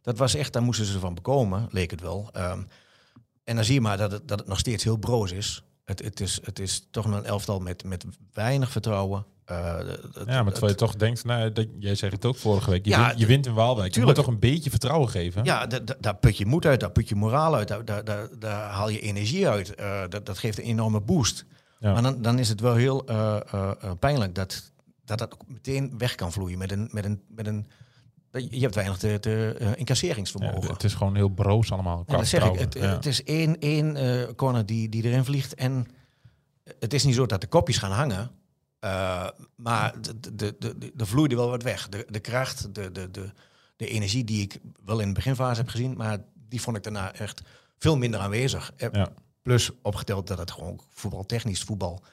Dat 0.02 0.18
was 0.18 0.34
echt, 0.34 0.52
daar 0.52 0.62
moesten 0.62 0.86
ze 0.86 0.98
van 0.98 1.14
bekomen, 1.14 1.68
leek 1.70 1.90
het 1.90 2.00
wel. 2.00 2.28
Ehm, 2.32 2.62
en 3.44 3.54
dan 3.56 3.64
zie 3.64 3.74
je 3.74 3.80
maar 3.80 3.96
dat 3.96 4.12
het, 4.12 4.28
dat 4.28 4.38
het 4.38 4.48
nog 4.48 4.58
steeds 4.58 4.84
heel 4.84 4.96
broos 4.96 5.32
is. 5.32 5.62
Het, 5.84 6.04
het, 6.04 6.20
is, 6.20 6.38
het 6.42 6.58
is 6.58 6.86
toch 6.90 7.06
nog 7.06 7.18
een 7.18 7.24
elftal 7.24 7.58
met, 7.60 7.84
met 7.84 8.04
weinig 8.32 8.70
vertrouwen. 8.70 9.26
Eh, 9.44 9.76
het- 9.76 10.00
Ja, 10.26 10.42
maar 10.42 10.52
terwijl 10.52 10.72
je 10.72 10.78
toch 10.78 10.96
denkt, 10.96 11.24
nou, 11.24 11.52
dat, 11.52 11.66
jij 11.78 11.94
zegt 11.94 12.12
het 12.12 12.24
ook 12.24 12.36
vorige 12.36 12.70
week, 12.70 12.84
je, 12.84 12.90
Ja, 12.90 13.06
wint, 13.06 13.18
je 13.18 13.26
wint 13.26 13.46
in 13.46 13.54
Waalwijk. 13.54 13.94
Je 13.94 14.00
moet 14.00 14.08
tuurlijk. 14.08 14.18
toch 14.18 14.26
een 14.26 14.40
beetje 14.40 14.70
vertrouwen 14.70 15.08
geven? 15.08 15.44
Ja, 15.44 15.66
da- 15.66 15.78
da- 15.78 15.96
daar 16.00 16.16
put 16.16 16.36
je 16.36 16.46
moed 16.46 16.66
uit, 16.66 16.80
daar 16.80 16.90
put 16.90 17.08
je 17.08 17.14
moraal 17.14 17.54
uit, 17.54 17.68
daar, 17.68 17.84
daar, 17.84 18.04
daar, 18.04 18.28
daar 18.38 18.70
haal 18.70 18.88
je 18.88 19.00
energie 19.00 19.48
uit. 19.48 19.74
Eh, 19.74 20.00
dat, 20.08 20.26
dat 20.26 20.38
geeft 20.38 20.58
een 20.58 20.64
enorme 20.64 21.00
boost. 21.00 21.44
Ja. 21.78 21.92
Maar 21.92 22.02
dan, 22.02 22.22
dan 22.22 22.38
is 22.38 22.48
het 22.48 22.60
wel 22.60 22.74
heel 22.74 23.06
eh, 23.06 23.40
pijnlijk 23.98 24.34
dat, 24.34 24.72
dat 25.08 25.18
dat 25.18 25.32
ook 25.34 25.48
meteen 25.48 25.98
weg 25.98 26.14
kan 26.14 26.32
vloeien 26.32 26.58
met 26.58 26.72
een... 26.72 26.88
Met 26.92 27.04
een, 27.04 27.22
met 27.28 27.46
een 27.46 27.66
je 28.50 28.60
hebt 28.60 28.74
weinig 28.74 28.96
te, 28.98 29.18
te, 29.20 29.54
eh, 29.58 29.66
Ja, 29.68 29.74
incasseringsvermogen. 29.76 30.72
het 30.72 30.84
is 30.84 30.94
gewoon 30.94 31.14
heel 31.14 31.28
broos 31.28 31.72
allemaal. 31.72 32.04
Ja, 32.06 32.16
dat 32.16 32.26
zeg 32.26 32.44
ik. 32.44 32.58
Het, 32.58 32.74
Ja. 32.74 32.80
het 32.94 33.06
is 33.06 33.24
één, 33.24 33.58
één 33.60 33.96
eh, 33.96 34.34
corner 34.36 34.66
die, 34.66 34.88
die 34.88 35.02
erin 35.02 35.24
vliegt. 35.24 35.54
En 35.54 35.86
het 36.78 36.94
is 36.94 37.04
niet 37.04 37.14
zo 37.14 37.26
dat 37.26 37.40
de 37.40 37.46
kopjes 37.46 37.78
gaan 37.78 37.90
hangen. 37.92 38.30
eh, 38.80 39.28
maar 39.56 40.00
de, 40.02 40.20
de, 40.34 40.56
de, 40.58 40.78
de, 40.78 40.92
er 40.96 41.06
vloeide 41.06 41.36
wel 41.36 41.50
wat 41.50 41.62
weg. 41.62 41.88
De, 41.88 42.06
de 42.10 42.20
kracht, 42.20 42.74
de, 42.74 42.92
de, 42.92 43.10
de, 43.10 43.30
de 43.76 43.86
energie 43.86 44.24
die 44.24 44.42
ik 44.42 44.58
wel 44.84 44.98
in 45.00 45.08
de 45.08 45.14
beginfase 45.14 45.60
heb 45.60 45.70
gezien. 45.70 45.96
Maar 45.96 46.18
die 46.48 46.60
vond 46.60 46.76
ik 46.76 46.82
daarna 46.82 47.12
echt 47.12 47.42
veel 47.78 47.96
minder 47.96 48.20
aanwezig. 48.20 48.72
Eh, 48.76 48.88
Ja. 48.92 49.08
Plus 49.42 49.70
opgeteld 49.82 50.26
dat 50.26 50.38
het 50.38 50.50
gewoon 50.50 50.80
voetbaltechnisch 50.88 51.62
voetbal 51.62 51.94
kwa- 51.98 52.08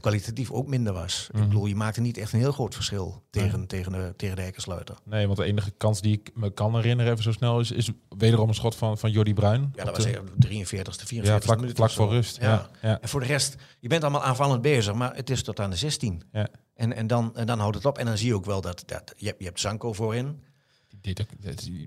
kwalitatief 0.00 0.50
ook 0.50 0.66
minder 0.66 0.92
was. 0.92 1.28
Mhm. 1.32 1.42
Ik 1.42 1.48
bedoel, 1.48 1.66
je 1.66 1.76
maakte 1.76 2.00
niet 2.00 2.18
echt 2.18 2.32
een 2.32 2.38
heel 2.38 2.52
groot 2.52 2.74
verschil 2.74 3.22
tegen, 3.30 3.66
tegen, 3.66 3.92
de, 3.92 4.14
tegen 4.16 4.36
de. 4.36 4.94
Nee, 5.04 5.26
want 5.26 5.38
de 5.38 5.44
enige 5.44 5.70
kans 5.70 6.00
die 6.00 6.12
ik 6.12 6.30
me 6.34 6.50
kan 6.50 6.74
herinneren, 6.74 7.12
even 7.12 7.24
zo 7.24 7.32
snel, 7.32 7.60
is, 7.60 7.70
is 7.70 7.90
wederom 8.18 8.48
een 8.48 8.54
schot 8.54 8.74
van, 8.74 8.98
van 8.98 9.10
Jordi 9.10 9.34
Bruin. 9.34 9.72
Ja, 9.74 9.84
dat 9.84 9.96
was 9.96 10.04
de- 10.04 10.22
de 10.36 10.46
43ste, 10.48 11.06
44ste 11.06 11.22
ja, 11.22 11.40
vlak, 11.40 11.60
minuut 11.60 11.76
vlak 11.76 11.90
voor 11.90 12.08
rust. 12.08 12.40
Ja. 12.40 12.70
Ja. 12.82 13.00
En 13.00 13.08
voor 13.08 13.20
de 13.20 13.26
rest, 13.26 13.54
je 13.80 13.88
bent 13.88 14.02
allemaal 14.02 14.22
aanvallend 14.22 14.62
bezig, 14.62 14.94
maar 14.94 15.16
het 15.16 15.30
is 15.30 15.42
tot 15.42 15.60
aan 15.60 15.70
de 15.70 15.76
16. 15.76 16.22
Ja. 16.32 16.48
En, 16.74 16.92
en, 16.92 17.06
dan, 17.06 17.36
en 17.36 17.46
dan 17.46 17.58
houdt 17.58 17.76
het 17.76 17.84
op. 17.84 17.98
En 17.98 18.06
dan 18.06 18.18
zie 18.18 18.26
je 18.26 18.34
ook 18.34 18.44
wel 18.44 18.60
dat, 18.60 18.82
dat 18.86 19.12
je, 19.16 19.26
hebt, 19.26 19.38
je 19.38 19.44
hebt 19.44 19.60
Zanko 19.60 19.92
voorin. 19.92 20.42
Die, 21.00 21.14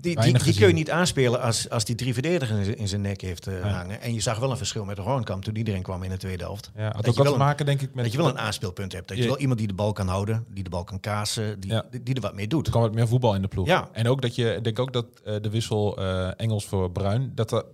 die, 0.20 0.54
kun 0.54 0.66
je 0.66 0.72
niet 0.72 0.90
aanspelen 0.90 1.40
als, 1.40 1.70
als 1.70 1.84
die 1.84 1.94
drie 1.94 2.12
verdedigers 2.12 2.66
in 2.66 2.88
zijn- 2.88 3.00
nek 3.00 3.20
heeft 3.20 3.46
eh, 3.46 3.58
Ja. 3.58 3.68
hangen. 3.68 4.00
En 4.00 4.14
je 4.14 4.20
zag 4.20 4.38
wel 4.38 4.50
een 4.50 4.56
verschil 4.56 4.84
met 4.84 4.96
de 4.96 5.02
Hoornkamp 5.02 5.44
toen 5.44 5.56
iedereen 5.56 5.82
kwam 5.82 6.02
in 6.02 6.10
de 6.10 6.16
tweede 6.16 6.42
helft. 6.44 6.70
Ja, 6.76 6.84
had 6.84 6.94
Dat 6.94 7.08
ook 7.08 7.22
wel 7.22 7.32
te 7.32 7.38
maken, 7.38 7.66
denk 7.66 7.80
ik, 7.80 7.94
met... 7.94 8.04
dat 8.04 8.12
je 8.12 8.18
wel 8.18 8.28
een 8.28 8.38
aanspeelpunt 8.38 8.92
hebt. 8.92 9.08
Dat 9.08 9.16
je 9.16 9.22
Je- 9.22 9.28
wel 9.28 9.38
iemand 9.38 9.58
die 9.58 9.68
de 9.68 9.74
bal 9.74 9.92
kan 9.92 10.08
houden, 10.08 10.44
die 10.48 10.64
de 10.64 10.70
bal 10.70 10.84
kan 10.84 11.00
kaatsen, 11.00 11.60
die, 11.60 11.70
Ja. 11.70 11.84
die, 12.02 12.14
er 12.14 12.20
wat 12.20 12.34
mee 12.34 12.46
doet. 12.48 12.64
Er 12.66 12.70
kwam 12.72 12.82
wat 12.84 12.94
meer 12.94 13.08
voetbal 13.08 13.34
in 13.34 13.42
de 13.42 13.48
ploeg. 13.48 13.66
Ja. 13.66 13.88
En 13.92 14.08
ook 14.08 14.22
dat 14.22 14.34
je, 14.34 14.54
ik 14.54 14.64
denk 14.64 14.78
ook 14.78 14.92
dat 14.92 15.06
eh, 15.24 15.34
de 15.40 15.50
wissel 15.50 15.96
eh, 15.98 16.30
Engels 16.36 16.64
voor 16.66 16.90
Bruin, 16.90 17.32
dat 17.34 17.48
dat 17.50 17.64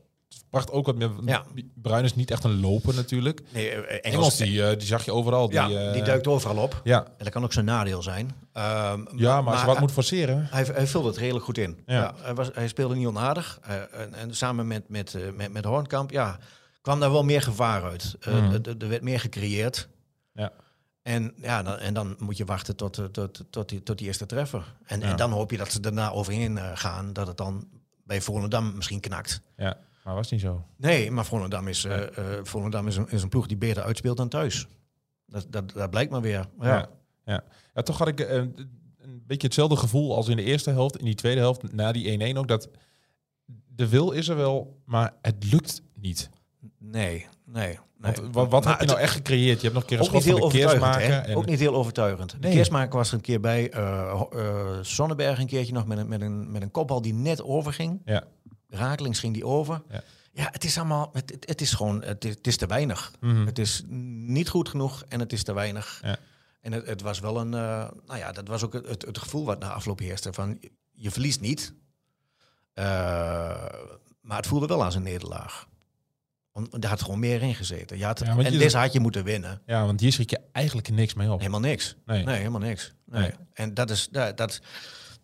bracht 0.51 0.71
ook 0.71 0.87
wat 0.87 0.97
meer. 0.97 1.11
Ja. 1.25 1.45
Bruin 1.75 2.05
is 2.05 2.15
niet 2.15 2.31
echt 2.31 2.45
een 2.45 2.61
loper 2.61 2.95
natuurlijk. 2.95 3.43
Nee, 3.53 3.71
eh, 3.71 3.77
Engels, 3.79 4.01
Engels, 4.15 4.37
die, 4.37 4.65
eh, 4.67 4.79
die 4.79 4.87
zag 4.87 5.05
je 5.05 5.13
overal. 5.13 5.51
ja, 5.53 5.67
die, 5.67 5.79
eh, 5.79 5.93
die 5.93 6.03
duikt 6.03 6.27
overal 6.27 6.57
op. 6.63 6.81
Ja, 6.85 7.05
En 7.05 7.13
dat 7.25 7.29
kan 7.29 7.45
ook 7.45 7.53
zijn 7.53 7.65
nadeel 7.65 8.03
zijn. 8.03 8.31
Ehm, 8.53 9.05
ja 9.17 9.41
maar 9.41 9.51
als 9.53 9.61
je 9.61 9.67
wat 9.67 9.75
hij- 9.77 9.85
moet 9.85 9.93
forceren. 9.93 10.47
Hij, 10.51 10.65
hij 10.65 10.87
vulde 10.87 11.09
het 11.09 11.17
redelijk 11.17 11.45
goed 11.45 11.59
in. 11.59 11.83
Ja. 11.87 11.95
Ja. 12.01 12.15
hij, 12.21 12.35
was, 12.35 12.51
hij 12.53 12.69
speelde 12.69 12.95
niet 12.95 13.07
onaardig. 13.07 13.59
Eh, 13.63 14.01
en, 14.01 14.15
en 14.15 14.35
samen 14.37 14.67
met, 14.67 14.89
met, 14.89 15.15
eh, 15.15 15.23
met, 15.37 15.53
met 15.53 15.65
Hoornkamp 15.65 16.11
ja, 16.11 16.39
kwam 16.81 17.01
daar 17.01 17.11
wel 17.13 17.25
meer 17.25 17.43
gevaar 17.43 17.83
uit. 17.83 18.17
Eh, 18.21 18.35
Mhm. 18.35 18.53
er- 18.53 18.75
Er 18.79 18.89
werd 18.89 19.03
meer 19.03 19.21
gecreëerd. 19.21 19.89
Ja. 20.33 20.53
En, 21.03 21.33
ja, 21.37 21.63
dan, 21.63 21.79
en 21.79 21.95
dan 21.95 22.17
moet 22.19 22.37
je 22.37 22.45
wachten 22.45 22.77
tot, 22.77 23.01
tot, 23.13 23.45
tot, 23.51 23.69
die, 23.69 23.83
tot 23.83 23.99
die 23.99 24.07
eerste 24.07 24.27
treffer. 24.27 24.75
En, 24.85 25.01
Ja. 25.01 25.07
en 25.07 25.17
dan 25.17 25.31
hoop 25.33 25.51
je 25.51 25.57
dat 25.57 25.73
ze 25.73 25.81
daarna 25.81 26.11
overheen 26.11 26.59
eh, 26.59 26.71
gaan. 26.75 27.13
Dat 27.13 27.27
het 27.27 27.37
dan 27.37 27.69
bij 28.05 28.21
Volendam 28.21 28.73
misschien 28.77 29.01
knakt. 29.01 29.41
Ja, 29.57 29.77
maar 30.11 30.19
was 30.19 30.31
niet 30.31 30.41
zo. 30.41 30.65
Nee, 30.77 31.11
maar 31.11 31.25
Volendam 31.25 31.69
is, 31.69 31.85
eh, 31.85 32.01
Volendam 32.43 32.87
is, 32.87 32.97
een, 32.97 33.09
is 33.09 33.23
een 33.23 33.29
ploeg 33.29 33.47
die 33.47 33.57
beter 33.57 33.83
uitspeelt 33.83 34.17
dan 34.17 34.29
thuis. 34.29 34.67
Dat, 35.27 35.47
dat, 35.49 35.73
dat 35.73 35.91
blijkt 35.91 36.11
maar 36.11 36.21
weer. 36.21 36.47
Ja. 36.61 36.67
Ja. 36.67 36.89
Ja. 37.25 37.45
ja, 37.75 37.83
toch 37.83 37.99
had 37.99 38.09
ik 38.09 38.21
eh, 38.21 38.37
een 38.37 39.23
beetje 39.27 39.47
hetzelfde 39.47 39.77
gevoel 39.77 40.17
als 40.17 40.29
in 40.29 40.37
de 40.37 40.43
eerste 40.43 40.71
helft. 40.71 40.97
In 40.97 41.05
die 41.05 41.15
tweede 41.15 41.41
helft, 41.41 41.73
na 41.73 41.93
die 41.93 42.35
1-1 42.35 42.37
ook, 42.39 42.49
dat 42.49 42.69
de 43.75 43.89
wil 43.89 44.11
is 44.11 44.29
er 44.29 44.37
wel, 44.37 44.81
maar 44.85 45.15
het 45.23 45.53
lukt 45.53 45.83
niet. 45.95 46.31
Nee, 46.79 47.27
nee. 47.45 47.67
nee. 47.67 47.79
Want 47.99 48.21
wat, 48.33 48.51
wat 48.51 48.65
heb 48.65 48.81
je 48.81 48.87
nou 48.87 48.99
echt 48.99 49.13
gecreëerd? 49.13 49.61
Je 49.61 49.63
hebt 49.63 49.75
nog 49.75 49.83
een 49.83 49.89
keer 49.89 49.99
een 49.99 50.05
schot 50.05 50.25
heel 50.25 50.39
van 50.79 50.93
de. 50.93 50.99
Hè? 50.99 51.19
En, 51.19 51.37
Ook 51.37 51.47
niet 51.47 51.61
heel 51.61 51.75
overtuigend. 51.75 52.33
Nee. 52.33 52.51
De 52.51 52.57
keersmaker 52.57 52.97
was 52.97 53.09
er 53.09 53.15
een 53.15 53.21
keer 53.21 53.41
bij. 53.41 53.71
eh, 53.71 54.23
Sonnenberg 54.81 55.39
een 55.39 55.47
keertje 55.47 55.73
nog 55.73 55.87
met 55.87 55.99
een, 55.99 56.09
met, 56.09 56.21
een, 56.21 56.51
met 56.51 56.63
een 56.63 56.71
kopbal 56.71 57.03
die 57.03 57.15
net 57.15 57.43
overging. 57.43 58.01
Ja. 58.05 58.25
Rakelings 58.71 59.19
ging 59.19 59.35
die 59.35 59.47
over. 59.47 59.83
Ja. 59.91 60.03
Ja, 60.33 60.49
het 60.51 60.65
is 60.65 60.79
allemaal. 60.79 61.11
Het, 61.13 61.31
het, 61.31 61.49
het 61.49 61.61
is 61.61 61.73
gewoon. 61.73 62.03
Het 62.05 62.25
is, 62.25 62.35
het 62.35 62.47
is 62.47 62.57
te 62.57 62.67
weinig. 62.67 63.13
Mhm. 63.21 63.47
Het 63.47 63.59
is 63.59 63.83
niet 63.89 64.49
goed 64.49 64.69
genoeg 64.69 65.05
en 65.09 65.21
het 65.21 65.33
is 65.33 65.43
te 65.43 65.53
weinig. 65.53 66.01
Ja. 66.03 66.19
En 66.61 66.73
het, 66.73 66.87
het 66.87 67.01
was 67.03 67.21
wel 67.21 67.41
een. 67.41 67.55
eh, 67.55 67.89
nou 68.07 68.19
ja, 68.19 68.33
dat 68.33 68.49
was 68.49 68.65
ook 68.65 68.73
het, 68.73 69.03
het, 69.07 69.19
gevoel 69.19 69.45
wat 69.45 69.59
na 69.59 69.73
afloop 69.73 69.99
heerste. 69.99 70.33
Van 70.33 70.61
je 70.93 71.11
verliest 71.11 71.41
niet. 71.41 71.75
Eh, 72.75 72.85
maar 74.21 74.37
het 74.37 74.47
voelde 74.47 74.67
wel 74.67 74.85
als 74.85 74.95
een 74.95 75.03
nederlaag. 75.03 75.69
Want 76.53 76.83
daar 76.83 76.91
had 76.91 77.03
gewoon 77.03 77.19
meer 77.19 77.43
in 77.43 77.55
gezeten. 77.55 77.99
Je 77.99 78.05
had, 78.05 78.19
Ja, 78.19 78.27
en 78.39 78.53
je- 78.53 78.59
deze 78.59 78.79
had 78.79 78.93
je 78.93 79.01
moeten 79.01 79.25
winnen. 79.25 79.63
Ja, 79.67 79.85
want 79.87 80.01
hier 80.01 80.13
schrik 80.13 80.31
je 80.31 80.41
eigenlijk 80.53 80.91
niks 80.91 81.15
mee 81.15 81.31
op. 81.31 81.39
Helemaal 81.39 81.61
niks. 81.61 81.97
Nee. 82.07 82.25
Nee, 82.25 82.37
helemaal 82.37 82.61
niks. 82.61 82.93
Nee. 83.05 83.21
Nee. 83.23 83.33
En 83.53 83.75
dat 83.75 83.91
is 83.91 84.09
dat, 84.09 84.37
dat, 84.37 84.61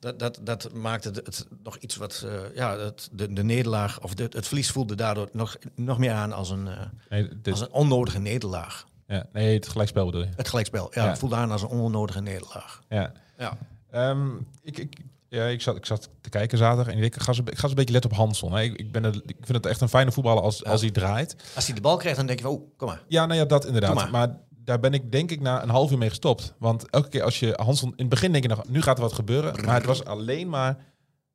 dat, 0.07 0.19
dat, 0.19 0.41
dat 0.43 0.73
maakt 0.73 1.05
het, 1.05 1.17
het 1.17 1.47
nog 1.63 1.77
iets 1.77 1.97
wat 1.97 2.25
eh, 2.27 2.33
ja, 2.55 2.79
het, 2.79 3.09
de, 3.13 3.33
de 3.33 3.43
nederlaag 3.45 4.03
of 4.03 4.15
de, 4.15 4.23
het 4.31 4.47
verlies 4.47 4.71
voelde 4.71 4.95
daardoor 4.95 5.29
nog, 5.33 5.57
nog 5.75 5.99
meer 5.99 6.13
aan 6.13 6.33
als 6.33 6.51
een, 6.51 6.69
eh, 6.69 6.81
Nee, 7.09 7.29
dit- 7.29 7.53
als 7.53 7.61
een 7.61 7.73
onnodige 7.73 8.19
nederlaag. 8.19 8.87
ja, 9.07 9.27
nee, 9.33 9.55
het 9.55 9.69
gelijkspel 9.69 10.05
bedoel 10.05 10.21
je. 10.23 10.29
Het 10.37 10.49
gelijkspel. 10.49 10.91
Ja, 10.95 11.03
Ja. 11.03 11.09
het 11.09 11.19
voelde 11.19 11.37
aan 11.37 11.51
als 11.51 11.63
een 11.63 11.69
onnodige 11.69 12.21
nederlaag. 12.21 12.81
Ja. 12.89 13.13
Ja. 13.39 13.59
Ehm, 13.91 14.29
ik, 14.63 14.79
ik, 14.79 14.97
ja, 15.29 15.45
ik, 15.47 15.61
zat, 15.63 15.77
ik 15.77 15.87
zat 15.87 16.09
te 16.21 16.29
kijken 16.29 16.59
zaterdag 16.59 16.95
en 16.95 17.03
ik, 17.03 17.21
ga 17.23 17.33
be- 17.45 17.51
ik 17.51 17.57
ga 17.57 17.63
eens 17.63 17.71
een 17.71 17.77
beetje 17.77 17.93
letten 17.93 18.11
op 18.11 18.17
hè. 18.53 18.63
Ik, 18.63 18.75
ik, 18.81 18.93
ben 18.93 19.03
het, 19.03 19.15
ik 19.17 19.37
vind 19.41 19.57
het 19.57 19.67
echt 19.67 19.81
een 19.81 19.89
fijne 19.89 20.13
voetballer 20.13 20.43
als, 20.43 20.65
als 20.65 20.81
hij 20.81 20.91
draait. 20.91 21.37
Als 21.55 21.67
hij 21.67 21.75
de 21.75 21.81
bal 21.81 21.97
krijgt, 21.97 22.17
dan 22.19 22.27
denk 22.27 22.39
je 22.39 22.45
van, 22.45 22.55
oh, 22.55 22.63
kom 22.77 22.89
maar. 22.89 23.03
Ja, 23.09 23.27
nou 23.27 23.39
ja, 23.39 23.45
dat 23.45 23.65
inderdaad. 23.67 23.95
Maar. 23.95 24.11
maar. 24.11 24.39
Daar 24.67 24.81
ben 24.81 24.95
ik 24.95 25.13
denk 25.13 25.31
ik 25.31 25.41
na 25.41 25.63
een 25.63 25.69
half 25.69 25.91
uur 25.91 25.99
mee 25.99 26.09
gestopt. 26.09 26.55
Want 26.59 26.91
elke 26.91 27.09
keer 27.09 27.23
als 27.23 27.39
je 27.41 27.53
Hansson... 27.63 27.89
In 27.89 27.95
het 27.97 28.09
begin 28.09 28.33
denk 28.33 28.43
je 28.45 28.51
nog, 28.51 28.69
nu 28.69 28.83
gaat 28.83 28.97
er 28.97 29.03
wat 29.03 29.13
gebeuren. 29.13 29.65
Maar 29.65 29.75
het 29.75 29.85
was 29.85 30.05
alleen 30.05 30.49
maar 30.49 30.77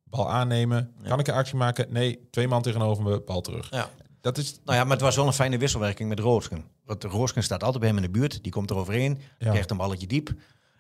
bal 0.04 0.30
aannemen. 0.30 0.94
Kan 1.04 1.20
ik 1.20 1.28
een 1.28 1.34
actie 1.34 1.56
maken? 1.56 1.88
Nee, 1.90 2.28
twee 2.32 2.48
man 2.48 2.62
tegenover 2.62 3.04
me, 3.04 3.20
bal 3.22 3.42
terug. 3.42 3.68
Ja. 3.72 3.90
Dat 4.22 4.38
is... 4.38 4.60
Nou 4.66 4.78
ja, 4.78 4.84
maar 4.84 4.92
het 4.94 5.02
was 5.02 5.16
wel 5.16 5.28
een 5.28 5.34
fijne 5.34 5.58
wisselwerking 5.58 6.10
met 6.10 6.20
Roosken. 6.20 6.66
Want 6.86 7.04
Roosken 7.04 7.44
staat 7.44 7.64
altijd 7.64 7.80
bij 7.80 7.88
hem 7.94 7.98
in 8.04 8.12
de 8.12 8.20
buurt. 8.20 8.44
Die 8.44 8.52
komt 8.52 8.70
er 8.70 8.76
overheen, 8.76 9.22
Ja. 9.38 9.50
krijgt 9.50 9.72
een 9.72 9.78
balletje 9.78 10.08
diep. 10.08 10.34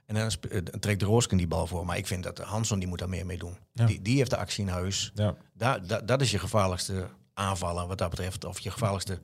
En 0.05 0.15
dan 0.15 0.31
eh, 0.49 0.57
trekt 0.57 0.99
de 0.99 1.05
Roosken 1.05 1.37
die 1.37 1.47
bal 1.47 1.67
voor. 1.67 1.85
Maar 1.85 1.97
ik 1.97 2.07
vind 2.07 2.23
dat 2.23 2.37
Hansson 2.39 2.79
die 2.79 2.87
moet 2.87 2.99
daar 2.99 3.09
meer 3.09 3.25
mee 3.25 3.37
doen. 3.37 3.57
Ja. 3.73 3.85
Die, 3.85 4.01
die 4.01 4.17
heeft 4.17 4.29
de 4.29 4.37
actie 4.37 4.63
in 4.63 4.69
huis. 4.69 5.11
Ja. 5.15 5.35
Daar, 5.53 5.87
daar, 5.87 6.05
dat 6.05 6.21
is 6.21 6.31
je 6.31 6.39
gevaarlijkste 6.39 7.07
aanvallen 7.33 7.87
wat 7.87 7.97
dat 7.97 8.09
betreft. 8.09 8.45
Of 8.45 8.59
je 8.59 8.71
gevaarlijkste 8.71 9.19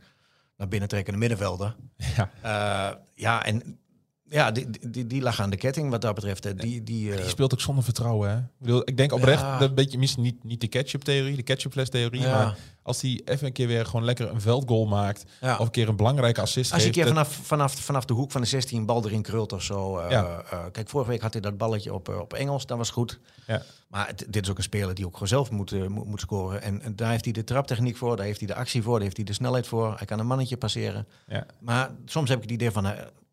naar 0.57 0.67
binnen 0.67 0.89
trekkende 0.89 1.19
middenvelder. 1.19 1.75
Ja. 1.97 2.31
Eh, 2.41 2.95
ja, 3.15 3.45
en 3.45 3.79
ja, 4.29 4.51
die, 4.51 4.67
die, 4.89 5.07
die 5.07 5.21
lag 5.21 5.39
aan 5.41 5.49
de 5.49 5.57
ketting 5.57 5.89
wat 5.89 6.01
dat 6.01 6.15
betreft. 6.15 6.43
hè. 6.43 6.53
Die, 6.55 6.83
die, 6.83 7.11
eh, 7.13 7.17
Je 7.23 7.29
speelt 7.29 7.53
ook 7.53 7.61
zonder 7.61 7.83
vertrouwen, 7.83 8.29
hè? 8.29 8.37
Ik, 8.37 8.43
bedoel, 8.59 8.81
ik 8.85 8.97
denk 8.97 9.13
oprecht, 9.13 9.41
Ja. 9.41 9.57
dat 9.59 9.69
een 9.69 9.75
beetje 9.75 9.97
misschien 9.97 10.23
niet, 10.23 10.43
niet 10.43 10.61
de 10.61 10.67
ketchup-theorie, 10.67 11.35
de 11.35 11.43
ketchupfles-theorie, 11.43 12.21
Ja. 12.21 12.37
maar 12.37 12.57
als 12.83 13.01
hij 13.01 13.21
even 13.25 13.47
een 13.47 13.53
keer 13.53 13.67
weer 13.67 13.85
gewoon 13.85 14.05
lekker 14.05 14.29
een 14.29 14.41
veldgoal 14.41 14.85
maakt, 14.85 15.23
Ja. 15.41 15.57
of 15.57 15.65
een 15.65 15.71
keer 15.71 15.87
een 15.89 15.95
belangrijke 15.95 16.41
assist 16.41 16.73
Als 16.73 16.83
je 16.83 16.89
keer 16.89 17.07
vanaf, 17.07 17.39
vanaf, 17.43 17.73
vanaf 17.75 18.05
de 18.05 18.13
hoek 18.13 18.31
van 18.31 18.41
de 18.41 18.47
16 18.47 18.77
een 18.79 18.85
bal 18.85 19.05
erin 19.05 19.21
krult 19.21 19.53
of 19.53 19.61
zo. 19.63 19.97
eh, 19.97 20.11
Ja. 20.11 20.43
eh, 20.51 20.59
kijk, 20.71 20.89
vorige 20.89 21.09
week 21.09 21.21
had 21.21 21.33
hij 21.33 21.41
dat 21.41 21.57
balletje 21.57 21.93
op, 21.93 22.09
eh, 22.09 22.19
op 22.19 22.33
Engels, 22.33 22.65
dat 22.65 22.77
was 22.77 22.89
goed. 22.89 23.19
Ja. 23.47 23.61
Maar 23.87 24.07
het- 24.07 24.25
dit 24.29 24.43
is 24.43 24.49
ook 24.49 24.57
een 24.57 24.63
speler 24.63 24.95
die 24.95 25.05
ook 25.05 25.13
gewoon 25.13 25.27
zelf 25.27 25.51
moet, 25.51 25.71
eh, 25.71 25.87
moet, 25.87 26.05
moet 26.05 26.19
scoren. 26.21 26.61
En, 26.61 26.81
en 26.81 26.95
daar 26.95 27.11
heeft 27.11 27.23
hij 27.23 27.33
de 27.33 27.43
traptechniek 27.43 27.97
voor, 27.97 28.15
daar 28.15 28.25
heeft 28.25 28.39
hij 28.39 28.47
de 28.47 28.55
actie 28.55 28.81
voor, 28.83 28.93
daar 28.93 29.03
heeft 29.03 29.15
hij 29.17 29.25
de 29.25 29.33
snelheid 29.33 29.67
voor. 29.67 29.93
Hij 29.97 30.05
kan 30.05 30.19
een 30.19 30.27
mannetje 30.27 30.57
passeren. 30.57 31.07
Ja. 31.27 31.45
Maar 31.59 31.91
soms 32.05 32.29
heb 32.29 32.37
ik 32.37 32.43
het 32.43 32.51
idee 32.53 32.71
van, 32.71 32.85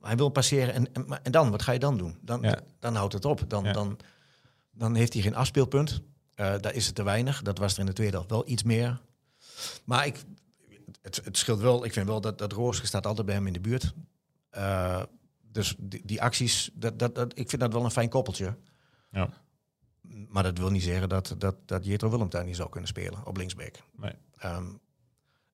hij, 0.07 0.17
wil 0.17 0.29
passeren 0.29 0.75
en, 0.75 0.93
en, 1.23 1.33
dan, 1.33 1.51
wat 1.51 1.63
ga 1.63 1.73
je 1.73 1.79
dan 1.79 1.97
doen? 1.99 2.19
Dan, 2.21 2.43
Ja. 2.43 2.61
dan 2.79 2.95
houdt 2.95 3.13
het 3.13 3.25
op. 3.25 3.45
Dan, 3.49 3.65
Ja. 3.65 3.73
dan, 3.73 3.99
dan 4.73 4.95
heeft 4.95 5.13
hij 5.13 5.23
geen 5.23 5.35
afspeelpunt. 5.35 6.03
Eh, 6.35 6.55
daar 6.61 6.75
is 6.75 6.87
het 6.87 6.95
te 6.95 7.03
weinig. 7.03 7.43
Dat 7.43 7.59
was 7.59 7.75
er 7.75 7.81
in 7.81 7.87
de 7.87 7.93
tweede 7.93 8.13
helft 8.13 8.31
wel 8.31 8.49
iets 8.49 8.63
meer. 8.63 9.01
Maar 9.85 10.07
ik, 10.07 10.23
het, 11.03 11.21
het 11.25 11.37
scheelt 11.37 11.61
wel. 11.61 11.85
Ik 11.85 11.93
vind 11.93 12.07
wel 12.07 12.21
dat, 12.21 12.39
dat 12.39 12.53
Roosje 12.53 12.87
staat 12.87 13.07
altijd 13.07 13.27
bij 13.27 13.35
hem 13.35 13.47
in 13.47 13.53
de 13.53 13.61
buurt. 13.61 13.95
Eh, 14.51 15.03
dus 15.53 15.75
die, 15.79 16.03
die 16.05 16.23
acties, 16.23 16.71
dat, 16.75 16.99
dat, 16.99 17.15
dat, 17.15 17.39
ik 17.39 17.49
vind 17.49 17.63
dat 17.63 17.73
wel 17.73 17.85
een 17.85 17.91
fijn 17.91 18.09
koppeltje. 18.09 18.57
Ja. 19.11 19.29
Maar 20.29 20.43
dat 20.43 20.59
wil 20.59 20.71
niet 20.71 20.83
zeggen 20.83 21.09
dat, 21.09 21.35
dat, 21.39 21.57
dat 21.65 21.85
Jetro 21.85 22.11
Willem 22.11 22.29
daar 22.29 22.45
niet 22.45 22.57
zou 22.57 22.69
kunnen 22.69 22.89
spelen 22.89 23.27
op 23.27 23.37
linksback. 23.37 23.75
Nee. 23.97 24.13
Ehm, 24.37 24.67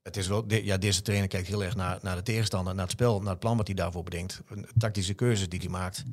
het 0.03 0.17
is 0.17 0.27
wel, 0.29 0.45
ja, 0.49 0.77
deze 0.77 1.03
trainer 1.03 1.29
kijkt 1.29 1.47
heel 1.49 1.65
erg 1.65 1.77
naar, 1.77 1.99
naar 2.03 2.17
de 2.17 2.23
tegenstander, 2.23 2.75
naar 2.75 2.83
het 2.83 2.93
spel, 2.93 3.21
naar 3.21 3.31
het 3.31 3.39
plan 3.39 3.57
wat 3.57 3.67
hij 3.67 3.77
daarvoor 3.77 4.03
bedenkt. 4.03 4.43
Een 4.49 4.67
tactische 4.79 5.15
keuzes 5.15 5.49
die 5.49 5.61
hij 5.61 5.69
maakt. 5.69 6.05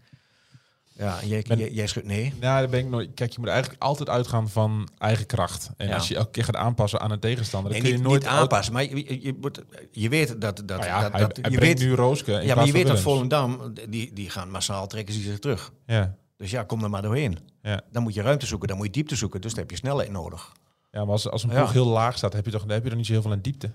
Ja, 0.94 1.22
en 1.22 1.28
jij, 1.28 1.44
Ben- 1.48 1.58
jij, 1.58 1.72
jij 1.72 1.88
schudt 1.88 2.08
nee. 2.08 2.24
Nou, 2.30 2.40
daar 2.40 2.70
ben 2.70 2.80
ik 2.80 2.88
nooit. 2.90 3.14
Kijk, 3.14 3.32
je 3.32 3.40
moet 3.40 3.48
eigenlijk 3.50 3.82
altijd 3.82 4.10
uitgaan 4.10 4.50
van 4.50 4.90
eigen 4.98 5.26
kracht. 5.26 5.70
En 5.78 5.88
Ja. 5.88 5.96
als 5.96 6.08
je 6.08 6.16
elke 6.16 6.30
keer 6.32 6.44
gaat 6.44 6.56
aanpassen 6.56 7.00
aan 7.00 7.12
een 7.12 7.20
tegenstander, 7.20 7.72
Nee, 7.72 7.82
dan 7.82 7.90
kun 7.90 8.00
je 8.00 8.06
nooit 8.08 8.22
niet 8.22 8.30
aanpassen, 8.32 8.74
maar 8.74 8.84
je, 8.84 8.96
je, 8.96 9.22
je, 9.22 9.36
moet- 9.42 9.64
je 9.92 10.10
weet 10.10 10.28
dat... 10.42 10.58
dat, 10.58 10.68
Nou 10.68 10.84
ja, 10.86 11.02
dat, 11.02 11.12
hij, 11.12 11.22
dat 11.22 11.38
hij 11.42 11.52
je 11.52 11.58
weet, 11.60 11.80
nu 11.80 11.94
Rooske. 11.94 12.32
ja, 12.32 12.56
maar 12.56 12.66
je 12.66 12.72
weet 12.72 12.88
dat. 12.88 13.00
Volendam, 13.00 13.74
die, 13.90 14.14
die 14.14 14.30
gaan 14.30 14.52
massaal 14.52 14.88
trekken 14.88 15.14
ze 15.14 15.22
zich 15.22 15.40
terug. 15.40 15.72
Ja. 15.86 16.16
Dus 16.38 16.52
ja, 16.52 16.64
kom 16.64 16.84
er 16.84 16.90
maar 16.90 17.02
doorheen. 17.02 17.38
Ja. 17.62 17.82
Dan 17.92 18.04
moet 18.04 18.14
je 18.14 18.22
ruimte 18.22 18.46
zoeken, 18.46 18.68
dan 18.68 18.78
moet 18.78 18.86
je 18.86 18.92
diepte 18.92 19.16
zoeken. 19.16 19.42
Dus 19.42 19.52
dan 19.52 19.60
heb 19.60 19.70
je 19.72 19.78
snelheid 19.78 20.12
nodig. 20.12 20.52
Ja, 20.92 21.00
maar 21.04 21.12
als, 21.12 21.30
als 21.30 21.44
een 21.44 21.50
Ja. 21.50 21.56
ploeg 21.56 21.72
heel 21.74 21.86
laag 21.88 22.18
staat, 22.18 22.34
heb 22.34 22.46
je 22.46 22.52
toch 22.52 22.62
dan 22.62 22.70
heb 22.70 22.84
je 22.84 22.90
er 22.90 22.96
niet 22.96 23.06
zo 23.06 23.12
heel 23.12 23.22
veel 23.22 23.32
aan 23.32 23.42
diepte. 23.42 23.72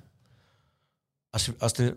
Als, 1.31 1.51
als 1.59 1.73
de... 1.73 1.97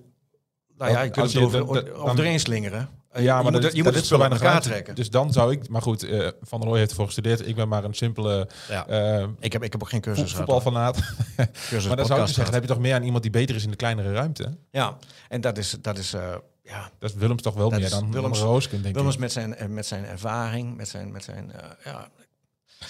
Nou 0.78 0.92
ja, 0.92 1.02
je 1.02 1.10
kunt 1.10 1.26
het 1.26 1.32
je 1.36 1.40
over, 1.46 1.60
de- 1.60 1.84
de- 1.84 1.94
over 1.94 2.16
dan- 2.16 2.26
erin 2.26 2.40
slingeren. 2.40 2.90
Ja, 3.14 3.20
je 3.22 3.28
maar 3.28 3.44
moet, 3.44 3.52
dat, 3.54 3.64
het- 3.64 3.76
je 3.76 3.84
moet 3.84 3.96
het 3.96 4.06
spul 4.06 4.24
elkaar 4.26 4.62
trekken. 4.62 4.96
Dus 4.96 5.10
dan 5.10 5.32
zou 5.34 5.52
ik, 5.52 5.70
maar 5.70 5.82
goed, 5.82 6.04
eh, 6.04 6.28
Van 6.42 6.58
der 6.60 6.68
Rooij 6.68 6.80
heeft 6.80 6.90
ervoor 6.92 7.06
gestudeerd. 7.06 7.48
Ik 7.48 7.56
ben 7.56 7.68
maar 7.68 7.84
een 7.84 7.94
simpele 7.94 8.48
ja. 8.70 8.88
eh 8.88 9.28
ik, 9.40 9.54
heb, 9.54 9.64
ik 9.64 9.72
heb 9.72 9.82
ook 9.84 9.90
geen 9.90 10.02
cursus 10.02 10.34
voetbalfanaat. 10.34 10.96
Cursus 11.70 11.88
maar 11.88 11.96
dan 11.98 12.06
zou 12.06 12.20
ik 12.22 12.26
zeggen, 12.28 12.44
dan 12.46 12.54
heb 12.54 12.62
je 12.62 12.68
toch 12.70 12.80
meer 12.80 12.94
aan 12.96 13.04
iemand 13.04 13.24
die 13.24 13.32
beter 13.32 13.56
is 13.56 13.64
in 13.64 13.70
de 13.70 13.76
kleinere 13.76 14.14
ruimte. 14.14 14.58
Ja, 14.72 14.98
en 15.30 15.42
dat 15.42 15.58
is... 15.58 15.76
Dat 15.82 15.98
is 15.98 16.14
eh, 16.14 16.36
ja, 16.64 16.90
Dat 17.00 17.10
is 17.10 17.16
Willems 17.16 17.42
toch 17.42 17.54
wel 17.56 17.70
Dat 17.70 17.80
meer 17.80 17.90
dan 17.90 18.12
Willems- 18.12 18.40
Roosken, 18.40 18.82
denk 18.82 18.96
Willems 18.96 19.14
ik. 19.16 19.20
met 19.20 19.32
zijn, 19.32 19.56
met 19.74 19.86
zijn 19.86 20.06
ervaring, 20.06 20.76
met 20.78 20.88
zijn... 20.88 21.12
Met 21.12 21.24
zijn 21.24 21.52
ja, 21.84 22.10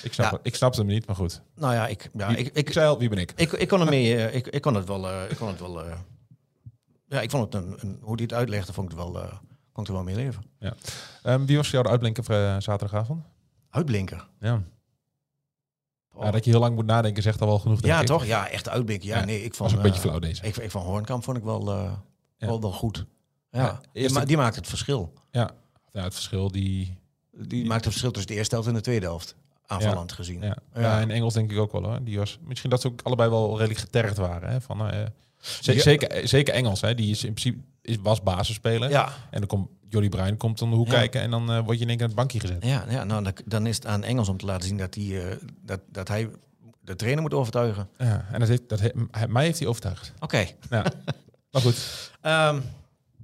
Ik 0.03 0.13
snap, 0.13 0.31
Ja. 0.31 0.37
het- 0.37 0.45
ik 0.47 0.55
snap 0.55 0.75
hem 0.75 0.85
niet, 0.85 1.05
maar 1.07 1.15
goed. 1.15 1.41
nou 1.55 1.73
ja, 1.73 1.87
ik, 1.87 2.09
ja, 2.13 2.27
Wie- 2.27 2.37
ik, 2.37 2.47
ik 2.47 2.55
ik, 2.67 2.71
zei 2.73 2.97
wie 2.97 3.09
ben 3.09 3.17
ik? 3.17 3.31
ik, 3.35 3.51
ik 3.51 3.67
kon 3.67 3.79
ermee... 3.81 4.15
eh, 4.25 4.35
ik, 4.35 4.47
ik 4.47 4.61
kon 4.61 4.75
het 4.75 4.87
wel... 4.87 5.07
eh, 5.09 5.31
ik 5.31 5.37
kon 5.37 5.47
het 5.47 5.59
wel 5.59 5.83
eh, 5.85 5.97
ja, 7.07 7.21
ik 7.21 7.29
vond 7.29 7.53
het 7.53 7.63
een, 7.63 7.75
een... 7.79 7.97
Hoe 8.01 8.17
die 8.17 8.25
het 8.25 8.35
uitlegde, 8.35 8.73
vond 8.73 8.91
ik 8.91 8.97
het 8.97 9.07
wel... 9.07 9.21
eh 9.23 9.33
kon 9.71 9.83
ik 9.83 9.89
er 9.89 9.95
wel 9.95 10.03
mee 10.05 10.15
leven. 10.15 10.43
Ehm, 11.23 11.45
wie 11.45 11.57
was 11.57 11.69
jouw 11.71 11.83
uitblinker 11.83 12.23
voor 12.23 12.35
zaterdagavond? 12.61 13.25
Uitblinker. 13.69 14.27
Ja. 14.39 14.61
Oh. 16.13 16.23
Ja, 16.23 16.31
dat 16.31 16.45
je 16.45 16.51
heel 16.51 16.59
lang 16.59 16.75
moet 16.75 16.85
nadenken, 16.85 17.23
zegt 17.23 17.41
al 17.41 17.47
wel 17.47 17.59
genoeg. 17.59 17.79
Denk 17.81 17.93
Ja, 17.93 17.99
ik. 18.01 18.05
toch? 18.07 18.25
Ja, 18.25 18.49
echt 18.49 18.69
uitblinker. 18.69 19.07
Ja, 19.07 19.17
Ja, 19.19 19.25
nee, 19.25 19.43
ik 19.43 19.47
Was 19.49 19.57
vond... 19.57 19.71
ook 19.71 19.77
een 19.77 19.83
beetje 19.83 19.99
flauw 20.01 20.19
deze. 20.19 20.43
Ik, 20.43 20.57
ik 20.57 20.71
van 20.71 20.81
Hoornkamp 20.81 21.23
vond 21.23 21.37
ik 21.37 21.43
wel, 21.43 21.71
Ja. 21.73 22.03
wel, 22.37 22.61
wel 22.61 22.71
goed. 22.71 23.05
Ja, 23.49 23.61
Ja, 23.61 23.81
die, 23.93 24.11
ma- 24.13 24.25
die 24.25 24.37
maakt 24.37 24.55
het 24.55 24.67
verschil. 24.67 25.13
Ja. 25.31 25.51
ja, 25.91 26.03
het 26.03 26.13
verschil 26.13 26.51
die. 26.51 26.97
Die 27.31 27.65
maakt 27.65 27.83
het 27.83 27.89
verschil 27.93 28.11
tussen 28.11 28.31
de 28.31 28.37
eerste 28.37 28.53
helft 28.55 28.69
en 28.69 28.75
de 28.75 28.81
tweede 28.81 29.05
helft. 29.05 29.35
Aanvallend 29.67 30.11
gezien. 30.11 30.41
Ja. 30.41 30.57
Ja. 30.73 30.81
Ja. 30.81 30.99
in 30.99 31.11
Engels 31.11 31.33
denk 31.33 31.51
ik 31.51 31.57
ook 31.57 31.71
wel 31.71 31.83
hoor. 31.83 31.99
Die 32.03 32.17
was, 32.17 32.39
misschien 32.43 32.69
dat 32.69 32.81
ze 32.81 32.87
ook 32.87 33.01
allebei 33.03 33.29
wel 33.29 33.57
redelijk 33.57 33.79
getergd 33.79 34.17
waren. 34.17 34.49
Hè? 34.49 34.61
Van, 34.61 34.89
eh, 34.91 35.05
ze- 35.39 35.73
Ja. 35.73 35.81
zeker, 35.81 36.27
zeker 36.27 36.53
Engels, 36.53 36.81
hè? 36.81 36.95
die 36.95 37.09
is 37.11 37.23
in 37.23 37.33
principe 37.33 37.63
is, 37.81 37.97
was 38.01 38.21
basisspeler. 38.23 38.89
Ja, 38.89 39.05
En 39.29 39.39
dan 39.39 39.47
komt 39.47 39.69
Jordi 39.89 40.09
Bruin 40.09 40.37
komt 40.37 40.61
om 40.61 40.69
de 40.69 40.75
hoek 40.75 40.87
Ja. 40.87 40.93
kijken 40.93 41.21
en 41.21 41.31
dan 41.31 41.51
eh, 41.51 41.59
word 41.63 41.77
je 41.77 41.83
in 41.83 41.87
één 41.89 41.97
keer 41.97 42.01
aan 42.05 42.11
het 42.11 42.15
bankje 42.19 42.39
gezet. 42.39 42.63
ja, 42.65 42.85
ja 42.89 43.03
nou, 43.03 43.23
dan, 43.23 43.33
dan 43.45 43.65
is 43.65 43.75
het 43.75 43.85
aan 43.85 44.03
Engels 44.03 44.29
om 44.29 44.37
te 44.37 44.45
laten 44.45 44.67
zien 44.67 44.77
dat, 44.77 44.95
hij 44.95 45.29
eh, 45.29 45.35
dat, 45.61 45.79
dat 45.91 46.07
hij 46.07 46.29
de 46.81 46.95
trainer 46.95 47.21
moet 47.21 47.33
overtuigen. 47.33 47.89
Ja, 47.97 48.25
en 48.31 48.39
dat 48.39 48.47
heeft, 48.49 48.69
dat 48.69 48.79
he- 48.79 48.91
hij- 49.11 49.27
mij 49.27 49.43
heeft 49.43 49.59
hij 49.59 49.67
overtuigd. 49.67 50.13
Oké. 50.19 50.45
Ja. 50.69 50.85
maar 51.51 51.61
goed, 51.61 51.77
Ehm, 52.21 52.59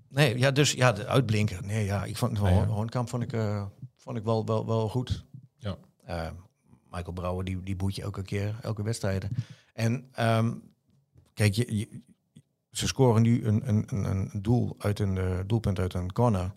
nee, 0.09 0.37
ja, 0.39 0.51
dus 0.51 0.71
ja, 0.71 0.91
de 0.91 1.07
uitblinker. 1.07 1.59
Nee, 1.65 1.85
ja, 1.85 2.03
ik 2.03 2.17
vond 2.17 2.41
Nee, 2.41 2.53
ja. 2.53 2.65
Hoornkamp 2.65 3.09
vond 3.09 3.23
ik, 3.23 3.33
eh, 3.33 3.63
vond 3.97 4.17
ik 4.17 4.23
wel, 4.23 4.45
wel, 4.45 4.65
wel 4.65 4.89
goed. 4.89 5.23
Ehm, 6.05 6.33
Michael 6.91 7.13
Brouwer, 7.13 7.45
die, 7.45 7.63
die 7.63 7.75
boet 7.75 7.95
je 7.95 8.01
elke 8.01 8.21
keer, 8.21 8.59
elke 8.61 8.83
wedstrijd. 8.83 9.27
En 9.73 10.07
ehm, 10.11 10.53
kijk, 11.33 11.53
je, 11.53 11.77
je- 11.77 12.01
ze 12.71 12.87
scoren 12.87 13.21
nu 13.21 13.45
een, 13.45 13.67
een, 13.69 13.83
een, 13.87 14.03
een 14.05 14.41
doel 14.41 14.75
uit 14.77 14.99
een 14.99 15.17
eh, 15.17 15.39
doelpunt 15.45 15.79
uit 15.79 15.93
een 15.93 16.11
corner. 16.13 16.53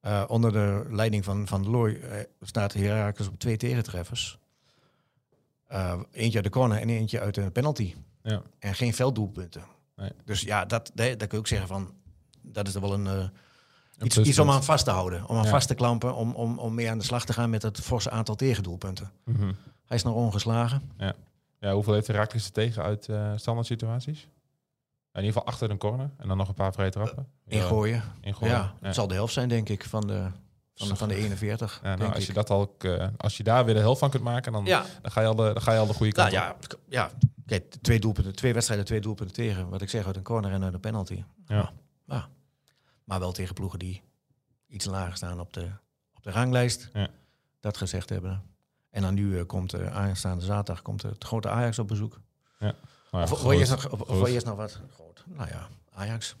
Eh, 0.00 0.24
onder 0.26 0.52
de 0.52 0.86
leiding 0.90 1.24
van 1.24 1.46
Van 1.46 1.68
Looy 1.70 1.94
eh, 1.94 2.20
staat 2.40 2.72
Herakles 2.72 3.28
op 3.28 3.38
twee 3.38 3.56
tegentreffers. 3.56 4.38
Eentje 6.10 6.34
uit 6.34 6.44
de 6.44 6.50
corner 6.50 6.78
en 6.80 6.88
eentje 6.88 7.20
uit 7.20 7.36
een 7.36 7.52
penalty. 7.52 7.94
Ja. 8.22 8.42
En 8.58 8.74
geen 8.74 8.94
velddoelpunten. 8.94 9.62
Nee. 9.96 10.10
Dus 10.24 10.40
ja, 10.40 10.64
dat, 10.64 10.90
dat, 10.94 11.08
dat 11.08 11.18
kun 11.18 11.28
je 11.30 11.36
ook 11.38 11.46
zeggen 11.46 11.68
van... 11.68 11.94
Dat 12.42 12.68
is 12.68 12.74
er 12.74 12.80
wel 12.80 12.92
een... 12.92 13.30
eh, 14.02 14.26
iets, 14.26 14.38
om 14.38 14.50
aan 14.50 14.64
vast 14.64 14.84
te 14.84 14.90
houden. 14.90 15.28
Om 15.28 15.36
aan 15.36 15.44
Ja. 15.44 15.50
vast 15.50 15.68
te 15.68 15.74
klampen. 15.74 16.14
Om, 16.14 16.34
om, 16.34 16.58
om 16.58 16.74
mee 16.74 16.90
aan 16.90 16.98
de 16.98 17.04
slag 17.04 17.24
te 17.24 17.32
gaan 17.32 17.50
met 17.50 17.62
het 17.62 17.80
forse 17.80 18.10
aantal 18.10 18.34
tegendoelpunten. 18.34 19.10
Mhm. 19.24 19.52
Hij 19.86 19.96
is 19.96 20.02
nog 20.02 20.14
ongeslagen. 20.14 20.90
ja, 21.60 21.72
hoeveel 21.72 21.92
heeft 21.94 22.06
Herakles 22.06 22.44
er 22.46 22.52
tegen 22.52 22.82
uit 22.82 23.08
eh 23.08 23.32
standaard 23.36 23.66
situaties? 23.66 24.28
In 25.12 25.20
ieder 25.20 25.32
geval 25.32 25.46
achter 25.52 25.70
een 25.70 25.78
corner 25.78 26.10
en 26.16 26.28
dan 26.28 26.36
nog 26.36 26.48
een 26.48 26.54
paar 26.54 26.72
vrije 26.72 26.90
trappen. 26.90 27.26
Ingooien. 27.46 28.02
Ingooien. 28.20 28.54
Ja, 28.54 28.74
het 28.80 28.94
zal 28.94 29.06
de 29.06 29.14
helft 29.14 29.32
zijn, 29.32 29.48
denk 29.48 29.68
ik, 29.68 29.84
van 29.84 30.06
de, 30.06 30.26
van 30.74 30.88
de, 30.88 30.96
van 30.96 31.08
de 31.08 31.14
41. 31.14 31.80
Ja, 31.82 31.96
nou, 31.96 32.12
als 32.14 32.22
je 32.22 32.28
ik. 32.28 32.34
dat 32.34 32.50
al, 32.50 32.74
eh, 32.78 33.06
als 33.16 33.36
je 33.36 33.42
daar 33.42 33.64
weer 33.64 33.74
de 33.74 33.80
helft 33.80 33.98
van 34.00 34.10
kunt 34.10 34.22
maken, 34.22 34.52
dan, 34.52 34.64
Ja, 34.64 34.84
dan, 35.02 35.10
ga, 35.10 35.20
je 35.20 35.26
al 35.26 35.34
de, 35.34 35.42
dan 35.52 35.62
ga 35.62 35.72
je 35.72 35.78
al 35.78 35.86
de 35.86 35.92
goede 35.94 36.12
kant 36.12 36.32
nou, 36.32 36.50
op. 36.52 36.56
ja, 36.60 36.76
ja, 36.88 37.10
kijk, 37.46 37.74
twee 37.80 38.00
doelpunten, 38.00 38.34
twee 38.34 38.52
wedstrijden, 38.52 38.86
twee 38.86 39.00
doelpunten 39.00 39.34
tegen. 39.34 39.68
Wat 39.68 39.82
ik 39.82 39.90
zeg, 39.90 40.06
uit 40.06 40.16
een 40.16 40.22
corner 40.22 40.52
en 40.52 40.64
uit 40.64 40.74
een 40.74 40.80
penalty. 40.80 41.22
Ja. 41.46 41.72
Ja. 42.06 42.28
Maar 43.12 43.20
wel 43.20 43.32
tegen 43.32 43.54
ploegen 43.54 43.78
die 43.78 44.02
iets 44.66 44.84
lager 44.84 45.16
staan 45.16 45.40
op 45.40 45.52
de, 45.52 45.68
op 46.14 46.22
de 46.22 46.30
ranglijst. 46.30 46.88
Ja. 46.92 47.08
Dat 47.60 47.76
gezegd 47.76 48.08
hebben. 48.08 48.42
En 48.90 49.02
dan 49.02 49.14
nu 49.14 49.38
eh, 49.38 49.46
komt 49.46 49.74
uh, 49.74 49.96
aanstaande 49.96 50.44
zaterdag 50.44 50.82
komt 50.82 51.02
het 51.02 51.24
grote 51.24 51.48
Ajax 51.48 51.78
op 51.78 51.88
bezoek. 51.88 52.20
Nou 52.58 52.74
ja, 53.10 53.22
Of, 53.22 53.32
of, 53.32 53.42
wil 53.42 53.52
je 53.52 53.58
eerst 53.58 53.70
nog, 53.70 53.90
of, 53.90 54.00
Groot. 54.00 54.32
je 54.32 54.40
nog 54.44 54.56
wat? 54.56 54.80
Groot. 54.94 55.24
Nou 55.26 55.48
ja, 55.48 55.68
Ajax. 55.90 56.36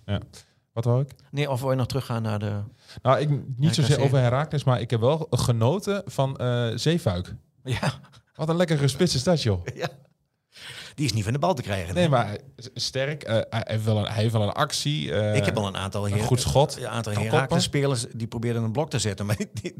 Wat 0.72 0.84
wou 0.84 1.02
ik? 1.02 1.14
Nee, 1.30 1.50
of 1.50 1.60
wil 1.60 1.70
je 1.70 1.76
nog 1.76 1.86
teruggaan 1.86 2.22
naar 2.22 2.38
de... 2.38 2.60
Nou, 3.02 3.18
ik 3.18 3.56
niet 3.56 3.74
zozeer 3.74 4.00
over 4.00 4.18
Herakles, 4.18 4.64
maar 4.64 4.80
ik 4.80 4.90
heb 4.90 5.00
wel 5.00 5.26
genoten 5.30 6.02
van 6.06 6.36
eh 6.36 6.70
Zeefuik. 6.74 7.34
Ja, 7.64 7.92
Wat 8.34 8.48
een 8.48 8.56
lekkere 8.56 8.88
spits 8.88 9.14
is 9.14 9.22
dat, 9.22 9.42
joh. 9.42 9.66
ja. 9.74 9.88
Die 10.94 11.04
is 11.04 11.12
niet 11.12 11.24
van 11.24 11.32
de 11.32 11.38
bal 11.38 11.54
te 11.54 11.62
krijgen. 11.62 11.94
Nee, 11.94 12.08
maar 12.08 12.36
sterk. 12.74 13.22
eh, 13.22 13.34
hij, 13.50 13.62
heeft 13.66 13.84
wel 13.84 13.96
een, 13.98 14.04
hij 14.12 14.22
heeft 14.22 14.32
wel 14.32 14.42
een 14.42 14.52
actie. 14.52 15.12
eh, 15.12 15.36
ik 15.36 15.44
heb 15.44 15.56
al 15.56 15.66
een 15.66 15.76
aantal, 15.76 16.08
een 16.08 16.20
goed 16.20 16.40
schot. 16.40 16.76
Een 16.78 16.88
aantal 16.88 17.12
Herakles 17.12 17.62
spelers 17.62 18.06
die 18.14 18.26
probeerden 18.26 18.62
een 18.62 18.72
blok 18.72 18.90
te 18.90 18.98
zetten, 18.98 19.26
maar 19.26 19.36
die, 19.62 19.74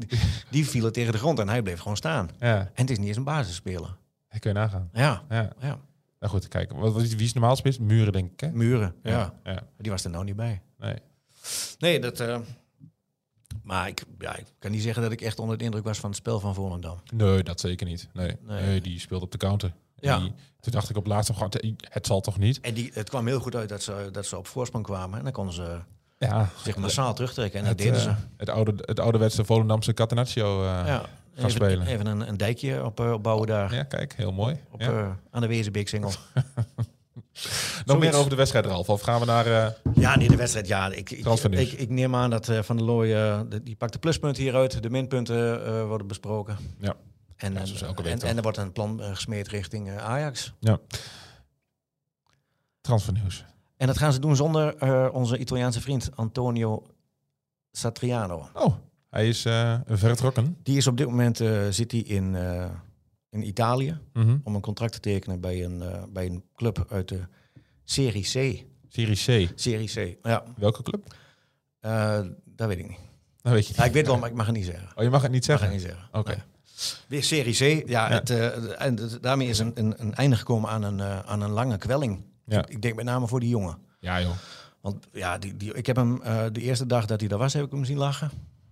die, 0.49 0.67
vielen 0.69 0.91
tegen 0.91 1.11
de 1.11 1.17
grond 1.17 1.39
en 1.39 1.49
hij 1.49 1.61
bleef 1.61 1.79
gewoon 1.79 1.97
staan. 1.97 2.29
Ja, 2.39 2.57
En 2.59 2.69
het 2.75 2.89
is 2.89 2.97
niet 2.97 3.07
eens 3.07 3.17
een 3.17 3.23
basisspeler. 3.23 3.97
dat 4.29 4.39
kun 4.39 4.51
je 4.53 4.57
nagaan. 4.57 4.89
Ja, 4.93 5.23
Ja. 5.29 5.49
ja. 5.59 5.79
Nou 6.19 6.35
goed, 6.35 6.47
kijk. 6.47 6.71
Wat, 6.71 6.93
wat- 6.93 7.01
wie 7.07 7.25
is 7.25 7.33
normaal 7.33 7.55
spits? 7.55 7.77
Muren, 7.79 8.13
denk 8.13 8.31
ik, 8.31 8.39
hè? 8.39 8.51
Muren, 8.51 8.95
ja. 9.03 9.33
ja. 9.43 9.63
Die 9.77 9.91
was 9.91 10.03
er 10.03 10.09
nou 10.09 10.23
niet 10.23 10.35
bij. 10.35 10.61
Nee. 10.77 10.95
Nee, 11.79 11.99
dat... 11.99 12.19
eh, 12.19 12.37
maar 13.63 13.87
ik, 13.87 14.03
ja, 14.19 14.35
ik 14.35 14.45
kan 14.59 14.71
niet 14.71 14.81
zeggen 14.81 15.01
dat 15.03 15.11
ik 15.11 15.21
echt 15.21 15.39
onder 15.39 15.57
de 15.57 15.63
indruk 15.63 15.83
was 15.83 15.99
van 15.99 16.09
het 16.09 16.17
spel 16.19 16.39
van 16.39 16.53
Volendam. 16.53 16.99
nee, 17.13 17.43
dat 17.43 17.59
zeker 17.59 17.87
niet. 17.87 18.07
Nee, 18.13 18.35
Nee. 18.41 18.61
nee. 18.65 18.81
die 18.81 18.99
speelt 18.99 19.21
op 19.21 19.31
de 19.31 19.37
counter. 19.37 19.73
Ja. 20.05 20.19
Die, 20.19 20.33
toen 20.59 20.71
dacht 20.71 20.89
ik 20.89 20.97
op 20.97 21.05
laatst 21.07 21.29
nog, 21.29 21.37
gewoon, 21.37 21.75
het 21.89 22.05
zal 22.07 22.21
toch 22.21 22.37
niet? 22.37 22.59
En 22.59 22.73
die, 22.73 22.91
het 22.93 23.09
kwam 23.09 23.27
heel 23.27 23.39
goed 23.39 23.55
uit 23.55 23.69
dat 23.69 23.83
ze, 23.83 24.09
dat 24.11 24.25
ze 24.25 24.37
op 24.37 24.47
voorsprong 24.47 24.85
kwamen. 24.85 25.17
En 25.17 25.23
dan 25.23 25.33
konden 25.33 25.53
ze 25.53 25.77
Ja, 26.17 26.49
zich 26.63 26.77
massaal 26.77 27.13
terugtrekken. 27.13 27.59
En 27.59 27.65
dat 27.65 27.73
het, 27.73 27.81
deden 27.87 27.99
eh, 27.99 28.03
ze. 28.03 28.13
het, 28.37 28.49
oude, 28.49 28.73
het 28.77 28.99
ouderwetse 28.99 29.45
Volendamse 29.45 29.93
Catenaccio 29.93 30.59
eh, 30.63 30.65
Ja, 30.67 30.83
gaan 30.85 31.05
even, 31.37 31.51
spelen. 31.51 31.87
even 31.87 32.05
een, 32.05 32.27
een 32.27 32.37
dijkje 32.37 32.85
op, 32.85 32.99
eh, 32.99 33.11
opbouwen 33.11 33.47
daar. 33.47 33.73
Ja, 33.75 33.83
kijk, 33.83 34.13
heel 34.15 34.31
mooi. 34.31 34.57
Op, 34.71 34.81
Ja. 34.81 34.87
eh, 34.91 35.09
aan 35.31 35.41
de 35.41 35.47
Wezenbeek-singel. 35.47 36.11
Nog 37.85 37.99
meer 37.99 38.15
over 38.15 38.29
de 38.29 38.35
wedstrijd, 38.35 38.65
Ralf? 38.65 38.89
Of 38.89 39.01
gaan 39.01 39.19
we 39.19 39.25
naar... 39.25 39.45
eh, 39.45 39.67
Ja, 39.95 40.15
nee, 40.15 40.27
de 40.27 40.35
wedstrijd. 40.35 40.67
Ja, 40.67 40.91
ik, 40.91 41.11
ik, 41.11 41.25
ik, 41.49 41.71
ik 41.71 41.89
neem 41.89 42.15
aan 42.15 42.29
dat 42.29 42.49
eh, 42.49 42.61
Van 42.61 42.77
der 42.77 42.85
Looy, 42.85 43.13
eh, 43.13 43.39
die 43.63 43.75
pakt 43.75 43.93
de 43.93 43.99
pluspunten 43.99 44.41
hieruit. 44.43 44.83
De 44.83 44.89
minpunten 44.89 45.65
eh, 45.65 45.85
worden 45.87 46.07
besproken. 46.07 46.57
Ja. 46.79 46.95
En, 47.43 47.53
Ja, 47.53 47.59
eh, 47.61 48.11
en, 48.11 48.19
en 48.21 48.35
er 48.37 48.41
wordt 48.43 48.57
een 48.57 48.71
plan 48.71 49.01
eh, 49.01 49.09
gesmeed 49.09 49.47
richting 49.47 49.89
eh, 49.89 49.97
Ajax. 49.97 50.53
ja. 50.59 50.79
Transfernieuws. 52.81 53.45
En 53.77 53.87
dat 53.87 53.97
gaan 53.97 54.13
ze 54.13 54.19
doen 54.19 54.35
zonder 54.35 55.11
onze 55.11 55.37
Italiaanse 55.37 55.81
vriend 55.81 56.09
Antonio 56.15 56.83
Satriano. 57.71 58.49
Oh, 58.53 58.75
hij 59.09 59.27
is 59.27 59.45
eh, 59.45 59.79
vertrokken. 59.87 60.57
Die 60.63 60.77
is 60.77 60.87
op 60.87 60.97
dit 60.97 61.07
moment 61.07 61.37
zit 61.69 61.91
hij 61.91 61.99
in, 62.01 62.35
in 63.29 63.47
Italië 63.47 63.97
Mhm. 64.13 64.37
om 64.43 64.55
een 64.55 64.61
contract 64.61 64.93
te 64.93 64.99
tekenen 64.99 65.39
bij 65.41 65.63
een, 65.65 65.83
bij 66.13 66.25
een 66.25 66.43
club 66.55 66.85
uit 66.89 67.07
de 67.07 67.21
Serie 67.83 68.23
C. 68.23 68.65
Serie 68.89 69.15
C. 69.47 69.51
Serie 69.59 69.87
C, 70.15 70.25
ja. 70.27 70.43
Welke 70.57 70.83
club? 70.83 71.15
Dat 72.45 72.67
weet 72.67 72.79
ik 72.79 72.87
niet. 72.87 72.99
Dat 73.41 73.53
weet 73.53 73.67
je 73.67 73.73
Ja, 73.73 73.79
niet. 73.79 73.87
ik 73.87 73.93
weet 73.93 74.07
wel, 74.07 74.17
maar 74.17 74.29
ik 74.29 74.35
mag 74.35 74.45
het 74.45 74.55
niet 74.55 74.65
zeggen. 74.65 74.89
Oh, 74.95 75.03
je 75.03 75.09
mag 75.09 75.21
het 75.21 75.31
niet 75.31 75.43
Ik 75.43 75.49
mag 75.49 75.59
zeggen? 75.59 75.77
het 75.77 75.87
niet 75.87 75.95
zeggen. 75.95 76.19
Oké. 76.19 76.29
Nee. 76.35 76.43
Weer 77.07 77.23
Serie 77.23 77.83
C. 77.83 77.87
Ja, 77.89 78.09
Het, 78.09 78.29
eh, 78.29 78.81
en 78.81 78.95
het- 78.99 79.17
daarmee 79.21 79.47
is 79.47 79.59
een, 79.59 79.71
een, 79.75 79.93
een 79.97 80.13
einde 80.15 80.35
gekomen 80.35 80.69
aan 80.69 80.83
een, 80.83 80.99
eh, 80.99 81.19
aan 81.19 81.41
een 81.41 81.49
lange 81.51 81.77
kwelling. 81.77 82.21
Ja. 82.45 82.59
Ik, 82.59 82.69
ik 82.69 82.81
denk 82.81 82.95
met 82.95 83.05
name 83.05 83.27
voor 83.27 83.39
die 83.39 83.49
jongen. 83.49 83.77
Ja, 83.99 84.21
joh. 84.21 84.31
Want 84.81 85.07
ja, 85.11 85.37
die, 85.37 85.57
die, 85.57 85.73
ik 85.73 85.85
heb 85.85 85.95
hem 85.95 86.21
eh, 86.21 86.43
de 86.51 86.61
eerste 86.61 86.85
dag 86.85 87.05
dat 87.05 87.19
hij 87.19 87.29
daar 87.29 87.39
was, 87.39 87.53
heb 87.53 87.65
ik 87.65 87.71
hem 87.71 87.85
zien 87.85 87.97
lachen. 87.97 88.31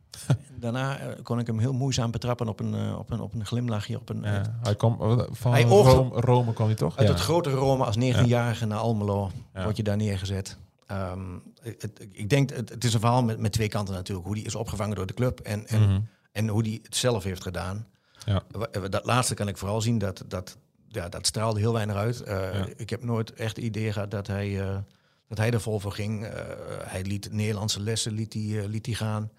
Daarna 0.59 0.97
kon 1.23 1.39
ik 1.39 1.47
hem 1.47 1.59
heel 1.59 1.73
moeizaam 1.73 2.11
betrappen 2.11 2.47
op 2.47 2.59
een, 2.59 2.95
op 2.95 3.09
een, 3.11 3.19
op 3.19 3.33
een 3.33 3.45
glimlachje. 3.45 3.97
Op 3.99 4.09
een, 4.09 4.21
Ja, 4.23 4.57
hij 4.61 4.75
kwam 4.75 4.97
van 5.31 5.51
Hij 5.51 5.63
Rome, 5.63 6.19
Rome 6.21 6.53
kwam 6.53 6.67
hij 6.67 6.75
toch? 6.75 6.97
Uit 6.97 7.07
het 7.07 7.19
grote 7.19 7.49
Rome 7.49 7.83
als 7.85 7.95
19-jarige 7.95 8.65
naar 8.65 8.77
Almelo 8.79 9.31
word 9.53 9.77
je 9.77 9.83
daar 9.83 9.97
neergezet. 9.97 10.57
Ehm, 10.87 11.19
het, 11.61 12.07
ik 12.11 12.29
denk, 12.29 12.49
het, 12.49 12.69
het 12.69 12.83
is 12.83 12.93
een 12.93 12.99
verhaal 12.99 13.23
met, 13.23 13.39
met 13.39 13.51
twee 13.51 13.67
kanten 13.67 13.93
natuurlijk. 13.93 14.27
Hoe 14.27 14.35
die 14.35 14.45
is 14.45 14.55
opgevangen 14.55 14.95
door 14.95 15.05
de 15.05 15.13
club 15.13 15.39
en, 15.39 15.67
en, 15.67 15.81
Mhm. 15.81 15.99
En 16.31 16.47
hoe 16.47 16.63
die 16.63 16.79
het 16.83 16.95
zelf 16.95 17.23
heeft 17.23 17.41
gedaan. 17.43 17.87
Ja. 18.25 18.43
Dat 18.89 19.05
laatste 19.05 19.33
kan 19.33 19.47
ik 19.47 19.57
vooral 19.57 19.81
zien, 19.81 19.97
dat, 19.97 20.23
dat, 20.27 20.57
ja, 20.87 21.09
dat 21.09 21.25
straalde 21.27 21.59
heel 21.59 21.73
weinig 21.73 21.95
uit. 21.95 22.21
Eh, 22.21 22.53
Ja. 22.53 22.67
Ik 22.75 22.89
heb 22.89 23.03
nooit 23.03 23.33
echt 23.33 23.55
het 23.55 23.65
idee 23.65 23.91
gehad 23.93 24.11
dat 24.11 24.27
hij, 24.27 24.61
eh, 24.61 24.77
dat 25.27 25.37
hij 25.37 25.51
er 25.51 25.61
vol 25.61 25.79
voor 25.79 25.91
ging. 25.91 26.25
Eh, 26.25 26.43
hij 26.83 27.03
liet 27.03 27.31
Nederlandse 27.31 27.81
lessen 27.81 28.11
liet 28.11 28.33
hij, 28.33 28.67
liet 28.67 28.85
hij 28.85 28.95
gaan. 28.95 29.31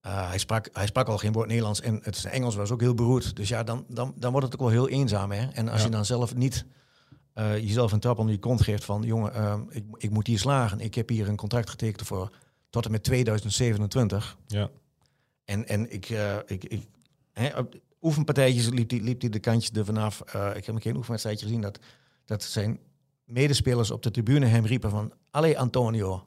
Hij, 0.00 0.38
sprak, 0.38 0.68
hij 0.72 0.86
sprak 0.86 1.08
al 1.08 1.18
geen 1.18 1.32
woord 1.32 1.48
Nederlands 1.48 1.80
en 1.80 1.98
het 2.02 2.24
Engels 2.24 2.54
was 2.54 2.70
ook 2.70 2.80
heel 2.80 2.94
beroerd. 2.94 3.36
Dus 3.36 3.48
ja, 3.48 3.62
dan, 3.62 3.84
dan, 3.88 4.14
dan 4.16 4.30
wordt 4.30 4.46
het 4.46 4.54
ook 4.54 4.60
wel 4.60 4.70
heel 4.84 4.88
eenzaam. 4.88 5.30
Hè? 5.32 5.46
En 5.52 5.68
als 5.68 5.78
Ja. 5.80 5.84
je 5.86 5.92
dan 5.92 6.04
zelf 6.04 6.34
niet 6.34 6.64
jezelf 7.34 7.92
een 7.92 8.00
trap 8.00 8.18
onder 8.18 8.34
je 8.34 8.40
kont 8.40 8.62
geeft 8.62 8.84
van... 8.84 9.02
jongen, 9.02 9.66
ik, 9.70 9.84
ik 9.96 10.10
moet 10.10 10.26
hier 10.26 10.38
slagen. 10.38 10.80
Ik 10.80 10.94
heb 10.94 11.08
hier 11.08 11.28
een 11.28 11.36
contract 11.36 11.70
getekend 11.70 12.06
voor 12.06 12.30
tot 12.70 12.84
en 12.84 12.90
met 12.90 13.02
2027. 13.04 14.36
Ja. 14.46 14.68
En, 15.48 15.68
en 15.68 15.92
ik, 15.92 16.08
eh, 16.10 16.36
ik, 16.46 16.64
ik 16.64 16.86
hè, 17.32 17.58
op 17.58 17.74
oefenpartijtjes 18.02 18.68
liep 18.68 18.90
hij 18.90 19.00
liep 19.00 19.20
die 19.20 19.30
de 19.30 19.38
kantjes 19.38 19.70
er 19.70 19.84
vanaf. 19.84 20.20
Eh, 20.20 20.50
ik 20.56 20.64
heb 20.66 20.74
een 20.74 20.80
keer 20.80 20.90
een 20.90 20.96
oefenwedstrijdje 20.96 21.46
gezien 21.46 21.60
dat, 21.60 21.78
dat 22.24 22.42
zijn 22.42 22.78
medespelers 23.24 23.90
op 23.90 24.02
de 24.02 24.10
tribune 24.10 24.46
hem 24.46 24.66
riepen 24.66 24.90
van... 24.90 25.12
Allee 25.30 25.58
Antonio, 25.58 26.24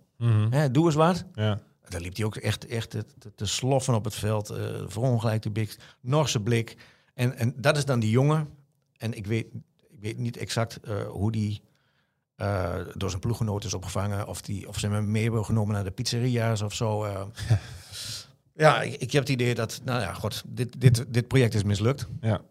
hè, 0.49 0.71
doe 0.71 0.85
eens 0.85 0.95
wat. 0.95 1.25
ja. 1.35 1.61
Daar 1.87 2.01
liep 2.01 2.15
hij 2.15 2.25
ook 2.25 2.35
echt, 2.35 2.65
echt 2.65 2.89
te, 2.89 3.05
te- 3.35 3.45
sloffen 3.45 3.93
op 3.93 4.03
het 4.03 4.15
veld. 4.15 4.49
eh 4.49 4.81
verongelijkte 4.87 5.49
blik, 5.51 5.77
Norse 6.01 6.39
blik. 6.41 6.75
En, 7.13 7.35
en 7.37 7.53
dat 7.57 7.77
is 7.77 7.85
dan 7.85 7.99
die 7.99 8.09
jongen. 8.09 8.49
En 8.97 9.13
ik 9.13 9.27
weet, 9.27 9.47
ik 9.89 9.99
weet 9.99 10.17
niet 10.17 10.37
exact 10.37 10.79
hoe 11.09 11.31
die 11.31 11.61
door 12.95 13.09
zijn 13.09 13.21
ploeggenoot 13.21 13.63
is 13.63 13.73
opgevangen. 13.73 14.27
Of, 14.27 14.41
die, 14.41 14.67
of 14.67 14.79
ze 14.79 14.87
hem 14.87 15.11
mee 15.11 15.23
hebben 15.23 15.45
genomen 15.45 15.73
naar 15.73 15.83
de 15.83 15.91
pizzeria's 15.91 16.61
of 16.61 16.73
zo. 16.73 17.05
ja, 18.61 18.81
ik, 18.81 18.93
ik 18.93 19.11
heb 19.11 19.21
het 19.21 19.31
idee 19.31 19.55
dat, 19.55 19.81
nou 19.85 20.01
ja, 20.01 20.13
god, 20.13 20.43
dit, 20.47 20.81
dit, 20.81 21.05
dit 21.13 21.27
project 21.27 21.53
is 21.53 21.63
mislukt. 21.63 22.07
ja. 22.21 22.41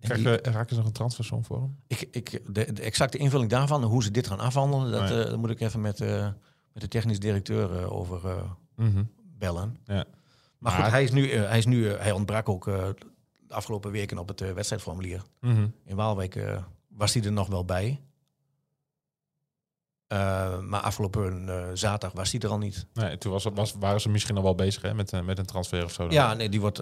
Krijg 0.00 0.22
die- 0.22 0.50
raak 0.52 0.70
je 0.70 0.76
nog 0.76 0.84
een 0.86 0.92
transfersom 0.92 1.44
voor 1.44 1.60
hem? 1.60 1.76
Ik, 1.86 2.08
ik, 2.10 2.30
de, 2.54 2.72
de 2.72 2.82
exacte 2.82 3.18
invulling 3.18 3.50
daarvan, 3.50 3.84
hoe 3.84 4.02
ze 4.02 4.10
dit 4.10 4.26
gaan 4.26 4.40
afhandelen, 4.40 4.90
dat, 4.92 5.08
Nee. 5.08 5.24
eh, 5.24 5.34
moet 5.36 5.50
ik 5.50 5.60
even 5.60 5.80
met, 5.80 6.00
eh, 6.00 6.28
met 6.72 6.82
de 6.82 6.88
technisch 6.88 7.18
directeur 7.18 7.78
eh, 7.78 7.92
over 7.92 8.20
Mhm. 8.76 9.02
bellen. 9.38 9.76
Ja. 9.84 9.94
Maar 9.94 10.04
Maar- 10.58 10.72
goed, 10.82 10.90
hij 10.90 11.02
is 11.02 11.10
nu, 11.10 11.32
hij, 11.32 11.58
is 11.58 11.66
nu 11.66 11.88
hij 11.88 12.12
ontbrak 12.12 12.48
ook 12.48 12.64
de 12.64 12.94
afgelopen 13.54 13.90
weken 13.90 14.18
op 14.18 14.28
het 14.28 14.40
wedstrijdformulier. 14.54 15.22
Mhm. 15.40 15.66
In 15.84 15.96
Waalwijk 15.96 16.62
was 16.88 17.14
hij 17.14 17.22
er 17.24 17.32
nog 17.32 17.48
wel 17.48 17.64
bij. 17.64 18.00
Eh, 20.12 20.58
maar 20.58 20.80
afgelopen 20.80 21.48
eh, 21.48 21.64
zaterdag 21.74 22.12
was 22.18 22.30
hij 22.32 22.40
er 22.40 22.48
al 22.48 22.58
niet. 22.58 22.86
Nee, 22.94 23.18
toen 23.18 23.32
was, 23.32 23.46
was, 23.54 23.74
waren 23.78 24.00
ze 24.00 24.08
misschien 24.08 24.36
al 24.36 24.42
wel 24.42 24.54
bezig 24.54 24.82
hè, 24.82 24.94
met, 24.94 25.12
eh, 25.12 25.20
met 25.20 25.38
een 25.38 25.46
transfer 25.46 25.84
of 25.84 25.92
zo. 25.92 26.02
dan. 26.02 26.12
Ja, 26.12 26.34
nee, 26.34 26.48
die 26.48 26.60
wordt, 26.60 26.80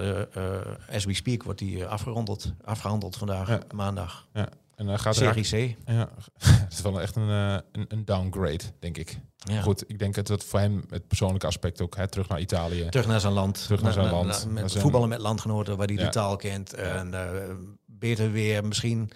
as 0.92 1.04
we 1.04 1.14
speak, 1.14 1.42
wordt 1.42 1.58
die 1.58 1.86
afgerondeld, 1.86 2.52
afgehandeld 2.64 3.16
vandaag, 3.16 3.48
Ja. 3.48 3.60
maandag. 3.74 4.26
En 4.74 4.86
dan 4.86 4.98
gaat 4.98 5.14
Serie 5.14 5.74
C. 5.74 5.76
Ja, 5.90 6.08
het 6.38 6.72
is 6.72 6.80
wel 6.80 7.00
echt 7.00 7.16
een, 7.16 7.28
een, 7.28 7.62
een 7.88 8.04
downgrade, 8.04 8.64
denk 8.78 8.96
ik. 8.98 9.18
Ja. 9.36 9.60
Goed, 9.60 9.84
ik 9.86 9.98
denk 9.98 10.14
dat 10.14 10.28
het 10.28 10.44
voor 10.44 10.58
hem 10.60 10.84
het 10.88 11.08
persoonlijke 11.08 11.46
aspect 11.46 11.80
ook, 11.80 11.96
hè, 11.96 12.08
terug 12.08 12.28
naar 12.28 12.40
Italië. 12.40 12.88
Terug 12.88 13.06
naar 13.06 13.20
zijn 13.20 13.32
land. 13.32 13.62
Terug 13.64 13.82
naar 13.82 13.92
zijn 13.92 14.10
land. 14.10 14.46
met 14.50 14.72
voetballen 14.72 15.08
met 15.08 15.20
landgenoten 15.20 15.76
waar 15.76 15.86
hij 15.86 15.96
Ja. 15.96 16.04
de 16.04 16.08
taal 16.10 16.36
kent. 16.36 16.74
En 16.74 17.14
beter 17.86 18.32
weer, 18.32 18.64
misschien 18.64 19.10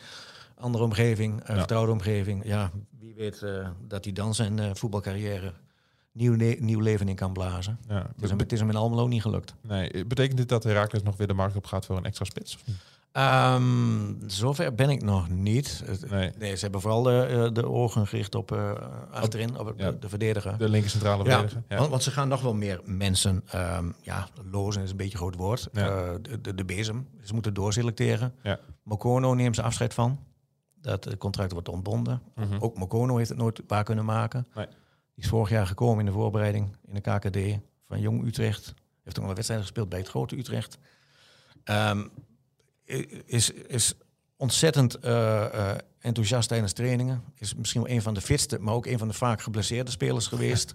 andere 0.59 0.85
omgeving, 0.85 1.40
een 1.44 1.53
Ja. 1.55 1.59
vertrouwde 1.59 1.92
omgeving. 1.92 2.44
Ja, 2.46 2.70
wie 3.14 3.24
weet 3.24 3.42
eh, 3.42 3.68
dat 3.88 4.05
hij 4.05 4.12
dan 4.12 4.35
zijn 4.35 4.59
eh, 4.59 4.70
voetbalcarrière 4.72 5.53
nieuw, 6.12 6.35
le- 6.37 6.57
nieuw 6.59 6.81
leven 6.81 7.09
in 7.09 7.14
kan 7.14 7.33
blazen. 7.33 7.79
Ja. 7.88 7.94
Het 8.14 8.22
is, 8.22 8.29
hem, 8.31 8.38
het 8.38 8.53
is 8.53 8.61
hem 8.61 8.70
in 8.70 8.77
Almelo 8.77 9.07
niet 9.07 9.22
gelukt. 9.22 9.55
Nee, 9.61 10.05
betekent 10.07 10.37
dit 10.37 10.48
dat 10.48 10.64
Herakles 10.64 11.03
nog 11.03 11.16
weer 11.16 11.27
de 11.27 11.35
markt 11.35 11.57
op 11.57 11.66
gaat 11.66 11.87
voor 11.87 11.96
een 11.96 12.05
extra 12.05 12.24
spits? 12.24 12.59
Ehm, 13.12 14.12
zover 14.27 14.74
ben 14.74 14.90
ik 14.90 15.03
nog 15.03 15.29
niet. 15.29 15.85
Nee. 16.09 16.33
Nee, 16.38 16.55
ze 16.55 16.61
hebben 16.62 16.81
vooral 16.81 17.03
de, 17.03 17.20
eh, 17.27 17.53
de 17.53 17.68
ogen 17.68 18.07
gericht 18.07 18.35
op 18.35 18.53
eh, 18.53 18.72
achterin, 19.11 19.59
op 19.59 19.72
Ja. 19.77 19.90
de 19.92 20.09
verdediger. 20.09 20.59
De 20.59 20.68
linker 20.68 20.90
centrale 20.90 21.24
verdediger? 21.24 21.62
Ja. 21.68 21.77
Want, 21.79 21.90
want 21.90 22.03
ze 22.03 22.11
gaan 22.11 22.29
nog 22.29 22.40
wel 22.40 22.55
meer 22.55 22.81
mensen, 22.85 23.42
ehm, 23.46 23.90
ja, 24.03 24.29
lozen 24.50 24.83
is 24.83 24.90
een 24.90 24.96
beetje 24.96 25.12
een 25.12 25.18
groot 25.18 25.37
woord. 25.37 25.68
Eh, 25.72 26.11
de, 26.40 26.55
de 26.55 26.64
bezem. 26.64 27.09
Ze 27.22 27.35
moeten 27.35 27.55
doorselecteren. 27.55 28.35
Ja. 28.42 28.59
Mokono 28.83 29.35
neemt 29.35 29.55
ze 29.55 29.62
afscheid 29.62 29.94
van. 29.94 30.18
Dat 30.85 31.05
het 31.05 31.18
contract 31.18 31.53
wordt 31.53 31.68
ontbonden. 31.68 32.23
Mhm. 32.35 32.57
Ook 32.59 32.79
Mokono 32.79 33.16
heeft 33.16 33.29
het 33.29 33.38
nooit 33.38 33.61
waar 33.66 33.85
kunnen 33.85 34.05
maken. 34.05 34.47
Nee. 34.55 34.66
Die 35.14 35.25
is 35.25 35.29
vorig 35.29 35.51
jaar 35.51 35.66
gekomen 35.66 35.99
in 35.99 36.07
de 36.07 36.12
voorbereiding 36.12 36.77
in 36.87 36.94
de 36.94 37.01
KKD 37.01 37.61
van 37.87 38.01
Jong 38.01 38.27
Utrecht. 38.27 38.75
Heeft 39.03 39.16
ook 39.16 39.23
nog 39.23 39.29
een 39.29 39.35
wedstrijd 39.35 39.61
gespeeld 39.61 39.88
bij 39.88 39.99
het 39.99 40.09
grote 40.09 40.37
Utrecht. 40.37 40.79
Ehm, 41.64 42.05
is, 43.25 43.51
is 43.51 43.94
ontzettend 44.37 44.94
eh, 44.94 45.70
eh, 45.70 45.79
enthousiast 45.99 46.49
tijdens 46.49 46.73
trainingen. 46.73 47.23
Is 47.35 47.55
misschien 47.55 47.83
wel 47.83 47.90
een 47.90 48.03
van 48.03 48.14
de 48.14 48.20
fitste, 48.20 48.59
maar 48.61 48.75
ook 48.75 48.87
een 48.87 48.99
van 48.99 49.09
de 49.09 49.14
vaak 49.14 49.42
geblesseerde 49.42 49.90
spelers 49.90 50.27
geweest. 50.27 50.75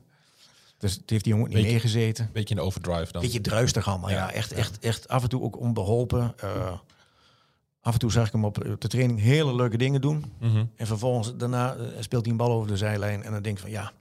Dus 0.77 0.93
het 0.93 1.09
heeft 1.09 1.23
die 1.23 1.33
jongen 1.33 1.49
niet 1.49 1.61
meegezeten. 1.63 2.29
Beetje 2.33 2.55
in 2.55 2.61
overdrive 2.61 3.11
dan. 3.11 3.21
Beetje 3.21 3.41
druistig 3.41 3.87
allemaal, 3.87 4.09
ja. 4.09 4.15
Ja, 4.15 4.31
Echt, 4.31 4.51
echt, 4.51 4.79
echt 4.79 5.07
af 5.07 5.23
en 5.23 5.29
toe 5.29 5.41
ook 5.41 5.59
onbeholpen. 5.59 6.33
Eh, 6.37 6.79
af 7.81 7.93
en 7.93 7.99
toe 7.99 8.11
zag 8.11 8.25
ik 8.27 8.31
hem 8.31 8.45
op 8.45 8.65
op 8.67 8.81
de 8.81 8.87
training 8.87 9.19
hele 9.19 9.55
leuke 9.55 9.77
dingen 9.77 10.01
doen. 10.01 10.31
Mhm. 10.39 10.65
En 10.75 10.87
vervolgens 10.87 11.35
daarna 11.37 11.75
eh, 11.75 11.85
speelt 11.99 12.21
hij 12.23 12.31
een 12.31 12.37
bal 12.37 12.51
over 12.51 12.67
de 12.67 12.77
zijlijn. 12.77 13.23
En 13.23 13.31
dan 13.31 13.41
denk 13.41 13.55
ik 13.55 13.61
van 13.61 13.71
ja, 13.71 13.91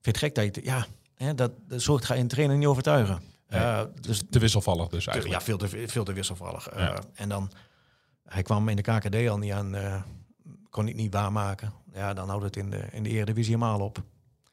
vind 0.00 0.16
het 0.16 0.18
gek 0.18 0.34
dat 0.34 0.44
je... 0.44 0.50
te- 0.50 0.64
ja, 0.64 0.86
hè, 1.14 1.34
dat, 1.34 1.52
dat 1.68 1.80
soort 1.80 2.04
ga 2.04 2.14
je 2.14 2.20
een 2.20 2.28
trainer 2.28 2.56
niet 2.56 2.66
overtuigen. 2.66 3.20
Eh, 3.46 3.80
dus 4.00 4.22
Te 4.30 4.38
wisselvallig 4.38 4.88
dus 4.88 5.04
te- 5.04 5.10
eigenlijk. 5.10 5.40
ja, 5.40 5.46
veel 5.46 5.58
te, 5.58 5.88
veel 5.88 6.04
te 6.04 6.12
wisselvallig. 6.12 6.68
Eh, 6.68 6.94
en 7.14 7.28
dan, 7.28 7.50
hij 8.24 8.42
kwam 8.42 8.68
in 8.68 8.76
de 8.76 8.82
KKD 8.82 9.28
al 9.28 9.38
niet 9.38 9.52
aan, 9.52 9.74
eh, 9.74 10.02
kon 10.70 10.86
het 10.86 10.96
niet 10.96 11.12
waarmaken. 11.12 11.72
Ja, 11.92 12.14
dan 12.14 12.28
houdt 12.28 12.44
het 12.44 12.56
in 12.56 12.70
de, 12.70 12.84
in 12.92 13.02
de 13.02 13.08
Eredivisie 13.08 13.54
helemaal 13.54 13.80
op. 13.80 14.02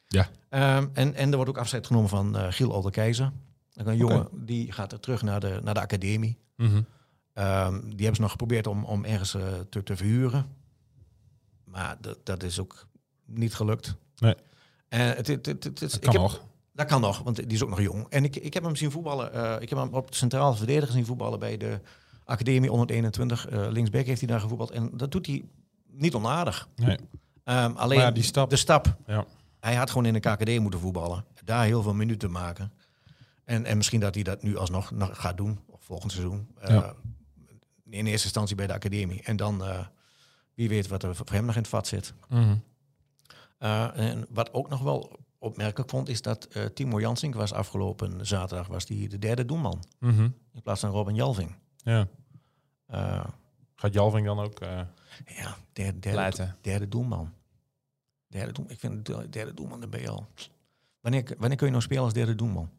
Ja. 0.08 0.30
Ehm, 0.50 0.88
en, 0.94 1.13
en 1.15 1.30
er 1.30 1.36
wordt 1.36 1.50
ook 1.50 1.58
afscheid 1.58 1.88
genomen 1.88 2.10
van 2.10 2.38
eh, 2.38 2.48
Giel 2.50 2.72
Olderkeizer. 2.72 3.32
Een 3.74 3.98
jongen 3.98 4.28
die 4.34 4.72
gaat 4.72 4.92
er 4.92 5.00
terug 5.00 5.22
naar 5.22 5.39
de, 5.39 5.60
naar 5.63 5.74
de 5.74 5.80
academie. 5.82 6.38
Mhm. 6.56 6.82
Ehm, 7.39 7.80
die 7.82 7.95
hebben 7.97 8.15
ze 8.15 8.21
nog 8.21 8.32
geprobeerd 8.32 8.67
om, 8.67 8.84
om 8.86 9.06
ergens 9.06 9.34
eh, 9.34 9.43
te, 9.69 9.84
te 9.84 9.95
verhuren. 9.97 10.45
Maar 11.63 11.97
dat, 12.02 12.17
dat 12.25 12.43
is 12.43 12.60
ook 12.60 12.88
niet 13.25 13.54
gelukt. 13.56 13.95
Nee. 14.17 14.36
En 14.89 15.15
het, 15.15 15.28
het, 15.28 15.45
het, 15.45 15.63
Dat 15.80 15.93
ik 15.93 16.02
kan 16.02 16.12
heb- 16.13 16.21
nog. 16.21 16.43
Dat 16.73 16.88
kan 16.88 17.02
nog, 17.02 17.19
want 17.19 17.36
die 17.36 17.45
is 17.47 17.63
ook 17.63 17.69
nog 17.69 17.82
jong. 17.82 18.06
En 18.10 18.23
ik, 18.23 18.36
ik 18.36 18.54
heb 18.54 18.63
hem 18.63 18.75
zien 18.75 18.91
voetballen. 18.91 19.34
eh, 19.34 19.62
ik 19.62 19.69
heb 19.69 19.80
hem 19.80 19.93
op 19.93 20.12
de 20.12 20.17
centrale 20.17 20.56
verdediger 20.56 20.93
zien 20.93 21.06
voetballen 21.06 21.39
bij 21.39 21.58
de 21.58 21.80
Academie 22.25 22.69
121. 22.69 23.47
eh 23.47 23.67
linksback 23.69 24.06
heeft 24.06 24.19
hij 24.19 24.30
daar 24.30 24.39
gevoetbald. 24.39 24.71
En 24.71 24.89
dat 24.97 25.12
doet 25.12 25.25
hij 25.25 25.43
niet 25.91 26.13
onaardig. 26.13 26.67
Nee. 26.75 26.97
Ehm, 27.43 27.71
alleen 27.75 27.97
Maar 27.97 28.08
ja, 28.08 28.12
die 28.12 28.23
stap. 28.23 28.49
de 28.49 28.56
stap. 28.56 28.95
Ja. 29.06 29.25
Hij 29.60 29.75
had 29.75 29.89
gewoon 29.89 30.06
in 30.06 30.13
de 30.13 30.19
KKD 30.19 30.60
moeten 30.60 30.80
voetballen. 30.80 31.25
Daar 31.43 31.65
heel 31.65 31.82
veel 31.82 31.93
minuten 31.93 32.32
maken. 32.32 32.71
En, 33.45 33.65
en 33.65 33.78
misschien 33.78 33.99
dat 33.99 34.13
hij 34.15 34.23
dat 34.23 34.43
nu 34.43 34.58
alsnog 34.58 34.91
nog 34.91 35.10
gaat 35.21 35.38
doen. 35.38 35.60
Of 35.67 35.84
volgend 35.84 36.12
seizoen. 36.12 36.47
Eh, 36.60 36.69
Ja. 36.75 36.93
In 37.89 38.06
eerste 38.06 38.25
instantie 38.25 38.56
bij 38.56 38.67
de 38.67 38.73
academie. 38.73 39.23
En 39.23 39.36
dan, 39.36 39.63
eh, 39.63 39.86
wie 40.54 40.69
weet 40.69 40.88
wat 40.88 41.04
er 41.04 41.15
voor 41.15 41.25
hem 41.30 41.45
nog 41.45 41.56
in 41.56 41.62
het 41.62 41.69
vat 41.69 41.88
zit. 41.88 42.13
Mhm. 42.30 42.56
Eh, 43.58 43.97
en 43.97 44.25
wat 44.30 44.54
ook 44.54 44.69
nog 44.69 44.82
wel 44.82 45.19
opmerkelijk 45.38 45.89
vond, 45.89 46.10
is 46.10 46.21
dat 46.21 46.45
eh, 46.45 46.65
Timo 46.65 46.99
Jansink 46.99 47.36
was 47.36 47.54
afgelopen 47.54 48.28
zaterdag 48.28 48.67
was 48.67 48.86
die 48.86 49.10
de 49.10 49.19
derde 49.19 49.45
doelman. 49.45 49.84
Mhm. 49.99 50.30
In 50.54 50.62
plaats 50.63 50.80
van 50.80 50.89
Robin 50.89 51.15
Jalving. 51.15 51.56
Ja. 51.78 52.08
Eh, 52.86 53.25
Gaat 53.75 53.93
Jalving 53.93 54.25
dan 54.25 54.39
ook 54.39 54.60
eh 54.60 54.82
ja, 55.25 55.58
derde, 55.73 55.99
derde, 55.99 56.17
leiden? 56.17 56.58
derde 56.62 56.88
doelman. 56.88 57.34
Derde 58.28 58.52
doel, 58.52 58.65
ik 58.69 58.80
vind 58.80 59.06
de 59.06 59.30
derde 59.30 59.54
doelman, 59.54 59.80
dan 59.80 59.89
ben 59.89 60.02
je 60.02 60.10
al... 60.10 60.28
Wanneer, 60.99 61.36
wanneer 61.38 61.58
kun 61.58 61.65
je 61.65 61.71
nou 61.71 61.84
spelen 61.84 62.04
als 62.04 62.13
derde 62.13 62.36
doelman? 62.36 62.69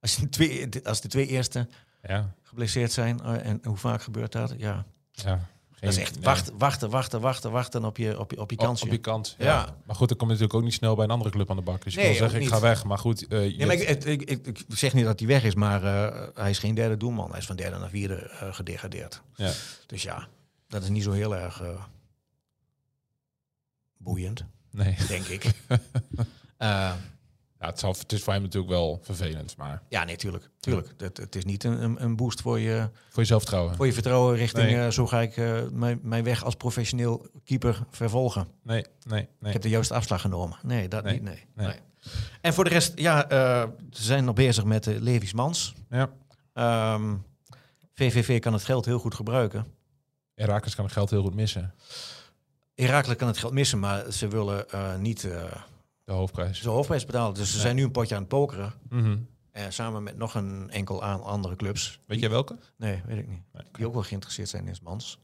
Als, 0.00 0.16
je 0.16 0.28
twee, 0.28 0.68
als 0.84 1.00
de 1.00 1.08
twee 1.08 1.26
eerste 1.26 1.68
Ja. 2.02 2.32
geblesseerd 2.42 2.92
zijn, 2.92 3.20
eh, 3.20 3.46
en 3.46 3.60
hoe 3.64 3.76
vaak 3.76 4.02
gebeurt 4.02 4.32
dat? 4.32 4.54
Ja, 4.58 4.84
ja. 5.10 5.40
Dat 5.80 5.90
is 5.92 5.96
echt 5.98 6.14
nee. 6.14 6.24
wachten, 6.24 6.58
wachten, 6.58 6.90
wachten, 6.90 7.20
wachten, 7.20 7.50
wachten 7.50 7.84
op 7.84 7.96
je, 7.96 8.18
op 8.18 8.30
je, 8.30 8.40
op 8.40 8.50
je 8.50 8.56
kansje. 8.56 8.84
Op 8.84 8.90
je 8.90 8.98
kant. 8.98 9.34
Ja. 9.38 9.44
Ja. 9.46 9.76
Maar 9.86 9.96
goed, 9.96 10.08
dan 10.08 10.16
kom 10.16 10.26
je 10.26 10.32
natuurlijk 10.32 10.58
ook 10.58 10.64
niet 10.64 10.72
snel 10.78 10.94
bij 10.94 11.04
een 11.04 11.10
andere 11.10 11.30
club 11.30 11.50
aan 11.50 11.56
de 11.56 11.62
bak. 11.62 11.84
Dus 11.84 11.94
je 11.94 12.00
Nee, 12.00 12.08
kan 12.08 12.16
zeggen, 12.18 12.36
ik 12.38 12.44
niet. 12.44 12.52
ga 12.52 12.60
weg. 12.60 12.84
Maar 12.84 12.98
goed, 12.98 13.26
eh, 13.26 13.38
Nee, 13.38 13.66
maar 13.66 13.74
ik, 13.74 14.04
ik, 14.04 14.22
ik, 14.22 14.46
ik 14.46 14.64
zeg 14.68 14.92
niet 14.94 15.04
dat 15.04 15.18
hij 15.18 15.28
weg 15.28 15.44
is, 15.44 15.54
maar 15.54 15.84
eh, 15.84 16.28
hij 16.34 16.50
is 16.50 16.58
geen 16.58 16.74
derde 16.74 16.96
doelman. 16.96 17.30
Hij 17.30 17.38
is 17.38 17.46
van 17.46 17.56
derde 17.56 17.78
naar 17.78 17.88
vierde 17.88 18.14
eh, 18.14 18.54
gedegradeerd. 18.54 19.22
ja. 19.34 19.52
Dus 19.86 20.02
ja, 20.02 20.28
dat 20.68 20.82
is 20.82 20.88
niet 20.88 21.02
zo 21.02 21.10
heel 21.12 21.36
erg 21.36 21.62
boeiend, 23.96 24.44
Nee. 24.70 24.96
denk 25.08 25.26
ik. 25.26 25.44
Ja, 27.60 27.66
het, 27.66 27.78
zal, 27.78 27.94
het 27.98 28.12
is 28.12 28.22
voor 28.22 28.32
hem 28.32 28.42
natuurlijk 28.42 28.72
wel 28.72 28.98
vervelend. 29.02 29.56
Maar 29.56 29.82
ja, 29.88 30.04
nee, 30.04 30.16
tuurlijk. 30.16 30.50
tuurlijk. 30.60 30.92
Het, 30.96 31.16
het 31.16 31.36
is 31.36 31.44
niet 31.44 31.64
een, 31.64 32.02
een- 32.02 32.16
boost 32.16 32.40
voor 32.40 32.58
je, 32.58 32.88
voor 33.08 33.22
je 33.22 33.28
zelfvertrouwen. 33.28 33.76
voor 33.76 33.86
je 33.86 33.92
vertrouwen 33.92 34.36
richting... 34.36 34.66
Nee. 34.70 34.84
eh, 34.84 34.90
zo 34.90 35.06
ga 35.06 35.20
ik 35.20 35.36
eh, 35.36 35.60
mijn, 35.72 36.00
mijn 36.02 36.24
weg 36.24 36.44
als 36.44 36.54
professioneel 36.54 37.26
keeper 37.44 37.82
vervolgen. 37.90 38.48
Nee, 38.62 38.84
nee, 39.06 39.28
nee. 39.38 39.48
Ik 39.48 39.52
heb 39.52 39.62
de 39.62 39.68
juiste 39.68 39.94
afslag 39.94 40.20
genomen. 40.20 40.58
Nee, 40.62 40.88
dat 40.88 41.04
Nee, 41.04 41.12
niet. 41.12 41.22
Nee. 41.22 41.46
nee. 41.54 41.74
En 42.40 42.54
voor 42.54 42.64
de 42.64 42.70
rest, 42.70 42.98
ja, 42.98 43.28
eh, 43.28 43.68
ze 43.90 44.02
zijn 44.02 44.24
nog 44.24 44.34
bezig 44.34 44.64
met 44.64 44.84
de 44.84 45.00
Levis 45.00 45.32
Mans. 45.32 45.74
Ja. 45.90 46.10
Ehm, 46.52 47.16
VVV 47.94 48.40
kan 48.40 48.52
het 48.52 48.64
geld 48.64 48.84
heel 48.84 48.98
goed 48.98 49.14
gebruiken. 49.14 49.66
Herakles 50.34 50.74
kan 50.74 50.84
het 50.84 50.94
geld 50.94 51.10
heel 51.10 51.22
goed 51.22 51.34
missen. 51.34 51.74
Herakles 52.74 53.16
kan 53.16 53.28
het 53.28 53.38
geld 53.38 53.52
missen, 53.52 53.78
maar 53.78 54.12
ze 54.12 54.28
willen 54.28 54.64
niet 55.02 55.28
De 56.10 56.16
hoofdprijs. 56.16 56.60
zijn 56.60 56.74
hoofdprijs 56.74 57.04
betalen. 57.06 57.34
Dus 57.34 57.52
ze 57.52 57.58
zijn 57.58 57.76
nu 57.76 57.82
een 57.82 57.90
potje 57.90 58.14
aan 58.14 58.20
het 58.20 58.30
pokeren. 58.30 58.72
En 59.52 59.72
samen 59.72 60.02
met 60.02 60.16
nog 60.16 60.34
een 60.34 60.70
enkel 60.70 61.02
aan 61.02 61.22
andere 61.22 61.56
clubs. 61.56 62.00
Weet 62.06 62.20
jij 62.20 62.30
welke? 62.30 62.56
Nee, 62.76 63.02
weet 63.06 63.18
ik 63.18 63.28
niet. 63.28 63.42
Nee, 63.52 63.62
Die 63.72 63.86
ook 63.86 63.92
wel 63.92 64.02
geïnteresseerd 64.02 64.48
zijn 64.48 64.66
in 64.68 64.76
Mans. 64.82 65.18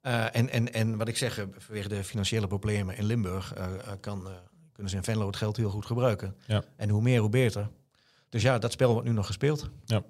Eh, 0.00 0.36
en, 0.36 0.48
en, 0.50 0.72
en 0.72 0.96
wat 0.96 1.08
ik 1.08 1.16
zeg, 1.16 1.38
eh, 1.38 1.44
vanwege 1.58 1.88
de 1.88 2.04
financiële 2.04 2.46
problemen 2.46 2.96
in 2.96 3.04
Limburg... 3.04 3.52
kan, 4.00 4.28
kunnen 4.72 4.90
ze 4.90 4.96
in 4.96 5.04
Venlo 5.04 5.26
het 5.26 5.36
geld 5.36 5.56
heel 5.56 5.70
goed 5.70 5.86
gebruiken. 5.86 6.36
Ja. 6.46 6.62
En 6.76 6.88
hoe 6.88 7.02
meer, 7.02 7.20
hoe 7.20 7.28
beter. 7.30 7.68
Dus 8.28 8.42
ja, 8.42 8.58
dat 8.58 8.72
spel 8.72 8.92
wordt 8.92 9.06
nu 9.08 9.12
nog 9.14 9.26
gespeeld. 9.26 9.62
En 9.86 10.02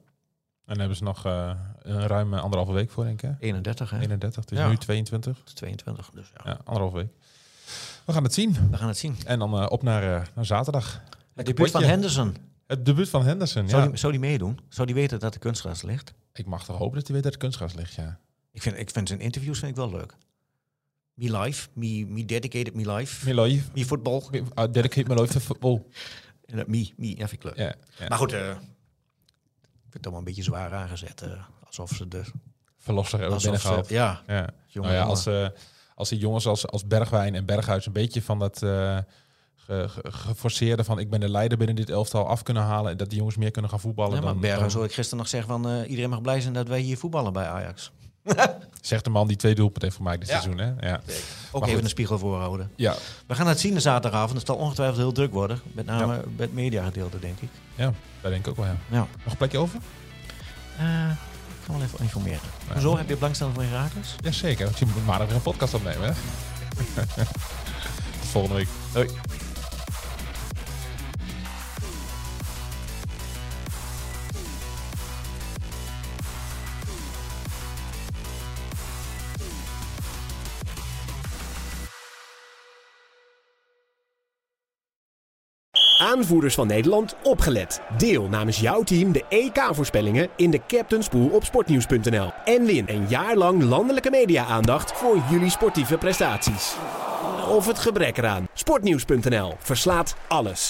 dan 0.64 0.78
hebben 0.78 0.96
ze 0.96 1.02
nog 1.04 1.24
eh, 1.24 1.50
een 1.78 2.06
ruim 2.06 2.34
anderhalve 2.34 2.72
week 2.72 2.90
voor, 2.90 3.04
denk 3.04 3.22
ik. 3.22 3.28
hè? 3.30 3.34
31, 3.46 3.90
hè? 3.90 3.98
31, 4.00 4.40
het 4.40 4.52
is 4.52 4.58
Ja. 4.58 4.68
nu 4.68 4.76
22. 4.76 5.42
22, 5.54 6.10
dus 6.10 6.30
ja. 6.34 6.50
Ja, 6.50 6.58
anderhalve 6.64 6.96
week. 6.96 7.10
We 8.04 8.12
gaan 8.12 8.22
het 8.22 8.34
zien. 8.34 8.70
We 8.70 8.76
gaan 8.76 8.88
het 8.88 8.98
zien. 8.98 9.16
En 9.24 9.38
dan 9.38 9.60
eh, 9.60 9.66
op 9.68 9.82
naar, 9.82 10.02
eh, 10.20 10.26
naar 10.34 10.44
zaterdag. 10.46 11.02
Het 11.34 11.46
debuut 11.46 11.70
van. 11.70 11.82
Henderson. 11.82 12.36
Het 12.66 12.84
debuut 12.84 13.08
van 13.08 13.24
Henderson. 13.24 13.68
Zou, 13.68 13.82
Ja. 13.82 13.88
die, 13.88 13.96
zou 13.98 14.12
die 14.12 14.20
meedoen? 14.20 14.58
Zou 14.68 14.86
die 14.86 14.94
weten 14.96 15.18
dat 15.18 15.32
de 15.32 15.38
kunstgras 15.38 15.82
ligt? 15.82 16.12
Ik 16.32 16.46
mag 16.46 16.64
toch 16.64 16.76
hopen 16.78 16.94
dat 16.94 17.04
hij 17.06 17.14
weet 17.14 17.22
dat 17.22 17.32
het 17.32 17.42
kunstgras 17.42 17.74
ligt, 17.74 17.94
ja. 17.94 18.18
Ik 18.52 18.62
vind, 18.62 18.78
ik 18.78 18.90
vind 18.90 19.08
zijn 19.08 19.20
interviews 19.20 19.58
vind 19.58 19.70
ik 19.70 19.76
wel 19.76 19.90
leuk. 19.90 20.14
Me 21.14 21.38
life, 21.38 21.68
me, 21.72 22.04
me 22.08 22.24
dedicated 22.24 22.74
me 22.74 22.92
life, 22.92 23.24
Miloi, 23.26 23.62
me 23.74 23.84
football. 23.86 24.22
I 24.34 24.70
dedicate 24.70 25.04
my 25.08 25.20
life 25.20 25.32
to 25.32 25.40
football. 25.40 25.82
En 26.46 26.56
dat 26.56 26.66
me, 26.66 26.90
me, 26.96 27.06
ja, 27.16 27.28
vind 27.28 27.44
ik 27.44 27.56
leuk. 27.56 27.76
Maar 28.08 28.18
goed, 28.18 28.32
eh, 28.32 28.48
ik 28.50 28.56
vind 28.56 29.92
het 29.92 30.02
allemaal 30.02 30.18
een 30.18 30.24
beetje 30.24 30.42
zwaar 30.42 30.72
aangezet. 30.74 31.22
eh, 31.22 31.30
alsof 31.64 31.90
ze 31.90 32.08
de... 32.08 32.22
Verlosser 32.78 33.20
hebben 33.20 33.38
binnengehaald. 33.38 33.88
ja, 33.88 34.22
Ja. 34.26 34.48
jongen, 34.66 34.90
nou 34.90 35.02
ja, 35.02 35.08
als, 35.08 35.26
eh, 35.26 35.48
als 35.96 36.08
die 36.08 36.18
jongens 36.18 36.46
als, 36.46 36.66
als 36.66 36.86
Bergwijn 36.86 37.34
en 37.34 37.44
Berghuis 37.44 37.86
een 37.86 37.92
beetje 37.92 38.22
van 38.22 38.38
dat 38.38 38.62
eh, 38.62 38.98
ge- 39.56 39.88
ge- 39.88 40.12
geforceerde 40.12 40.84
van 40.84 40.98
ik 40.98 41.10
ben 41.10 41.20
de 41.20 41.28
leider 41.28 41.58
binnen 41.58 41.76
dit 41.76 41.90
elftal 41.90 42.26
af 42.28 42.42
kunnen 42.42 42.62
halen 42.62 42.90
en 42.90 42.96
dat 42.96 43.08
die 43.08 43.18
jongens 43.18 43.36
meer 43.36 43.50
kunnen 43.50 43.70
gaan 43.70 43.80
voetballen. 43.80 44.14
Ja, 44.14 44.20
maar 44.22 44.32
dan, 44.32 44.40
Bergen 44.40 44.60
dan 44.60 44.70
zou 44.70 44.84
ik 44.84 44.92
gisteren 44.92 45.18
nog 45.18 45.28
zeggen 45.28 45.48
van... 45.50 45.68
eh, 45.70 45.90
iedereen 45.90 46.10
mag 46.10 46.20
blij 46.22 46.40
zijn 46.40 46.54
dat 46.54 46.68
wij 46.68 46.80
hier 46.80 46.96
voetballen 46.98 47.32
bij 47.32 47.46
Ajax. 47.46 47.90
zegt 48.80 49.04
de 49.04 49.10
man 49.10 49.26
die 49.28 49.36
twee 49.36 49.54
doelpunten 49.54 49.82
heeft 49.84 49.96
gemaakt 49.96 50.20
dit 50.20 50.28
Ja. 50.28 50.40
seizoen. 50.40 50.58
Hè? 50.60 50.88
Ja. 50.88 50.96
Ook 50.96 51.52
Maar 51.52 51.62
even 51.62 51.68
goed. 51.74 51.82
een 51.82 51.88
spiegel 51.88 52.18
voorhouden. 52.18 52.70
Ja. 52.76 52.94
We 53.26 53.34
gaan 53.34 53.46
het 53.46 53.60
zien 53.60 53.74
de 53.74 53.80
zaterdagavond. 53.80 54.38
Het 54.38 54.46
zal 54.46 54.56
ongetwijfeld 54.56 54.98
heel 54.98 55.12
druk 55.12 55.32
worden. 55.32 55.60
Met 55.72 55.86
name 55.86 56.16
bij 56.36 56.46
het 56.46 56.54
mediagedeelte, 56.54 57.18
denk 57.18 57.40
ik. 57.40 57.48
ja, 57.74 57.92
dat 58.20 58.30
denk 58.30 58.44
ik 58.46 58.50
ook 58.50 58.56
wel. 58.56 58.66
Ja. 58.66 58.76
Ja. 58.90 58.98
Nog 58.98 59.30
een 59.32 59.36
plekje 59.36 59.58
over? 59.58 59.78
Eh, 60.78 61.10
ga 61.66 61.72
wel 61.72 61.82
even 61.82 61.98
informeren. 62.00 62.40
Hoezo? 62.72 62.96
Heb 62.96 63.08
je 63.08 63.14
belangstelling 63.14 63.54
voor 63.54 63.64
Herakles? 63.64 64.14
Jazeker, 64.20 64.64
want 64.64 64.78
je 64.78 64.86
moet 64.86 65.06
maandag 65.06 65.26
weer 65.26 65.36
een 65.36 65.42
podcast 65.42 65.74
opnemen. 65.74 66.02
Hè? 66.08 66.12
Tot 68.20 68.28
volgende 68.32 68.56
week. 68.56 68.68
Hoi. 68.92 69.08
Aanvoerders 86.16 86.54
van 86.54 86.66
Nederland, 86.66 87.16
opgelet. 87.22 87.80
Deel 87.98 88.28
namens 88.28 88.60
jouw 88.60 88.82
team 88.82 89.12
de 89.12 89.24
EK-voorspellingen 89.28 90.28
in 90.36 90.50
de 90.50 90.60
Captain's 90.66 91.08
Pool 91.08 91.28
op 91.28 91.44
sportnieuws.nl. 91.44 92.32
En 92.44 92.64
win 92.64 92.84
een 92.88 93.06
jaar 93.08 93.36
lang 93.36 93.62
landelijke 93.62 94.10
media-aandacht 94.10 94.92
voor 94.92 95.22
jullie 95.30 95.50
sportieve 95.50 95.96
prestaties. 95.98 96.74
Of 97.48 97.66
het 97.66 97.78
gebrek 97.78 98.18
eraan. 98.18 98.48
Sportnieuws.nl 98.52 99.54
verslaat 99.58 100.16
alles. 100.28 100.64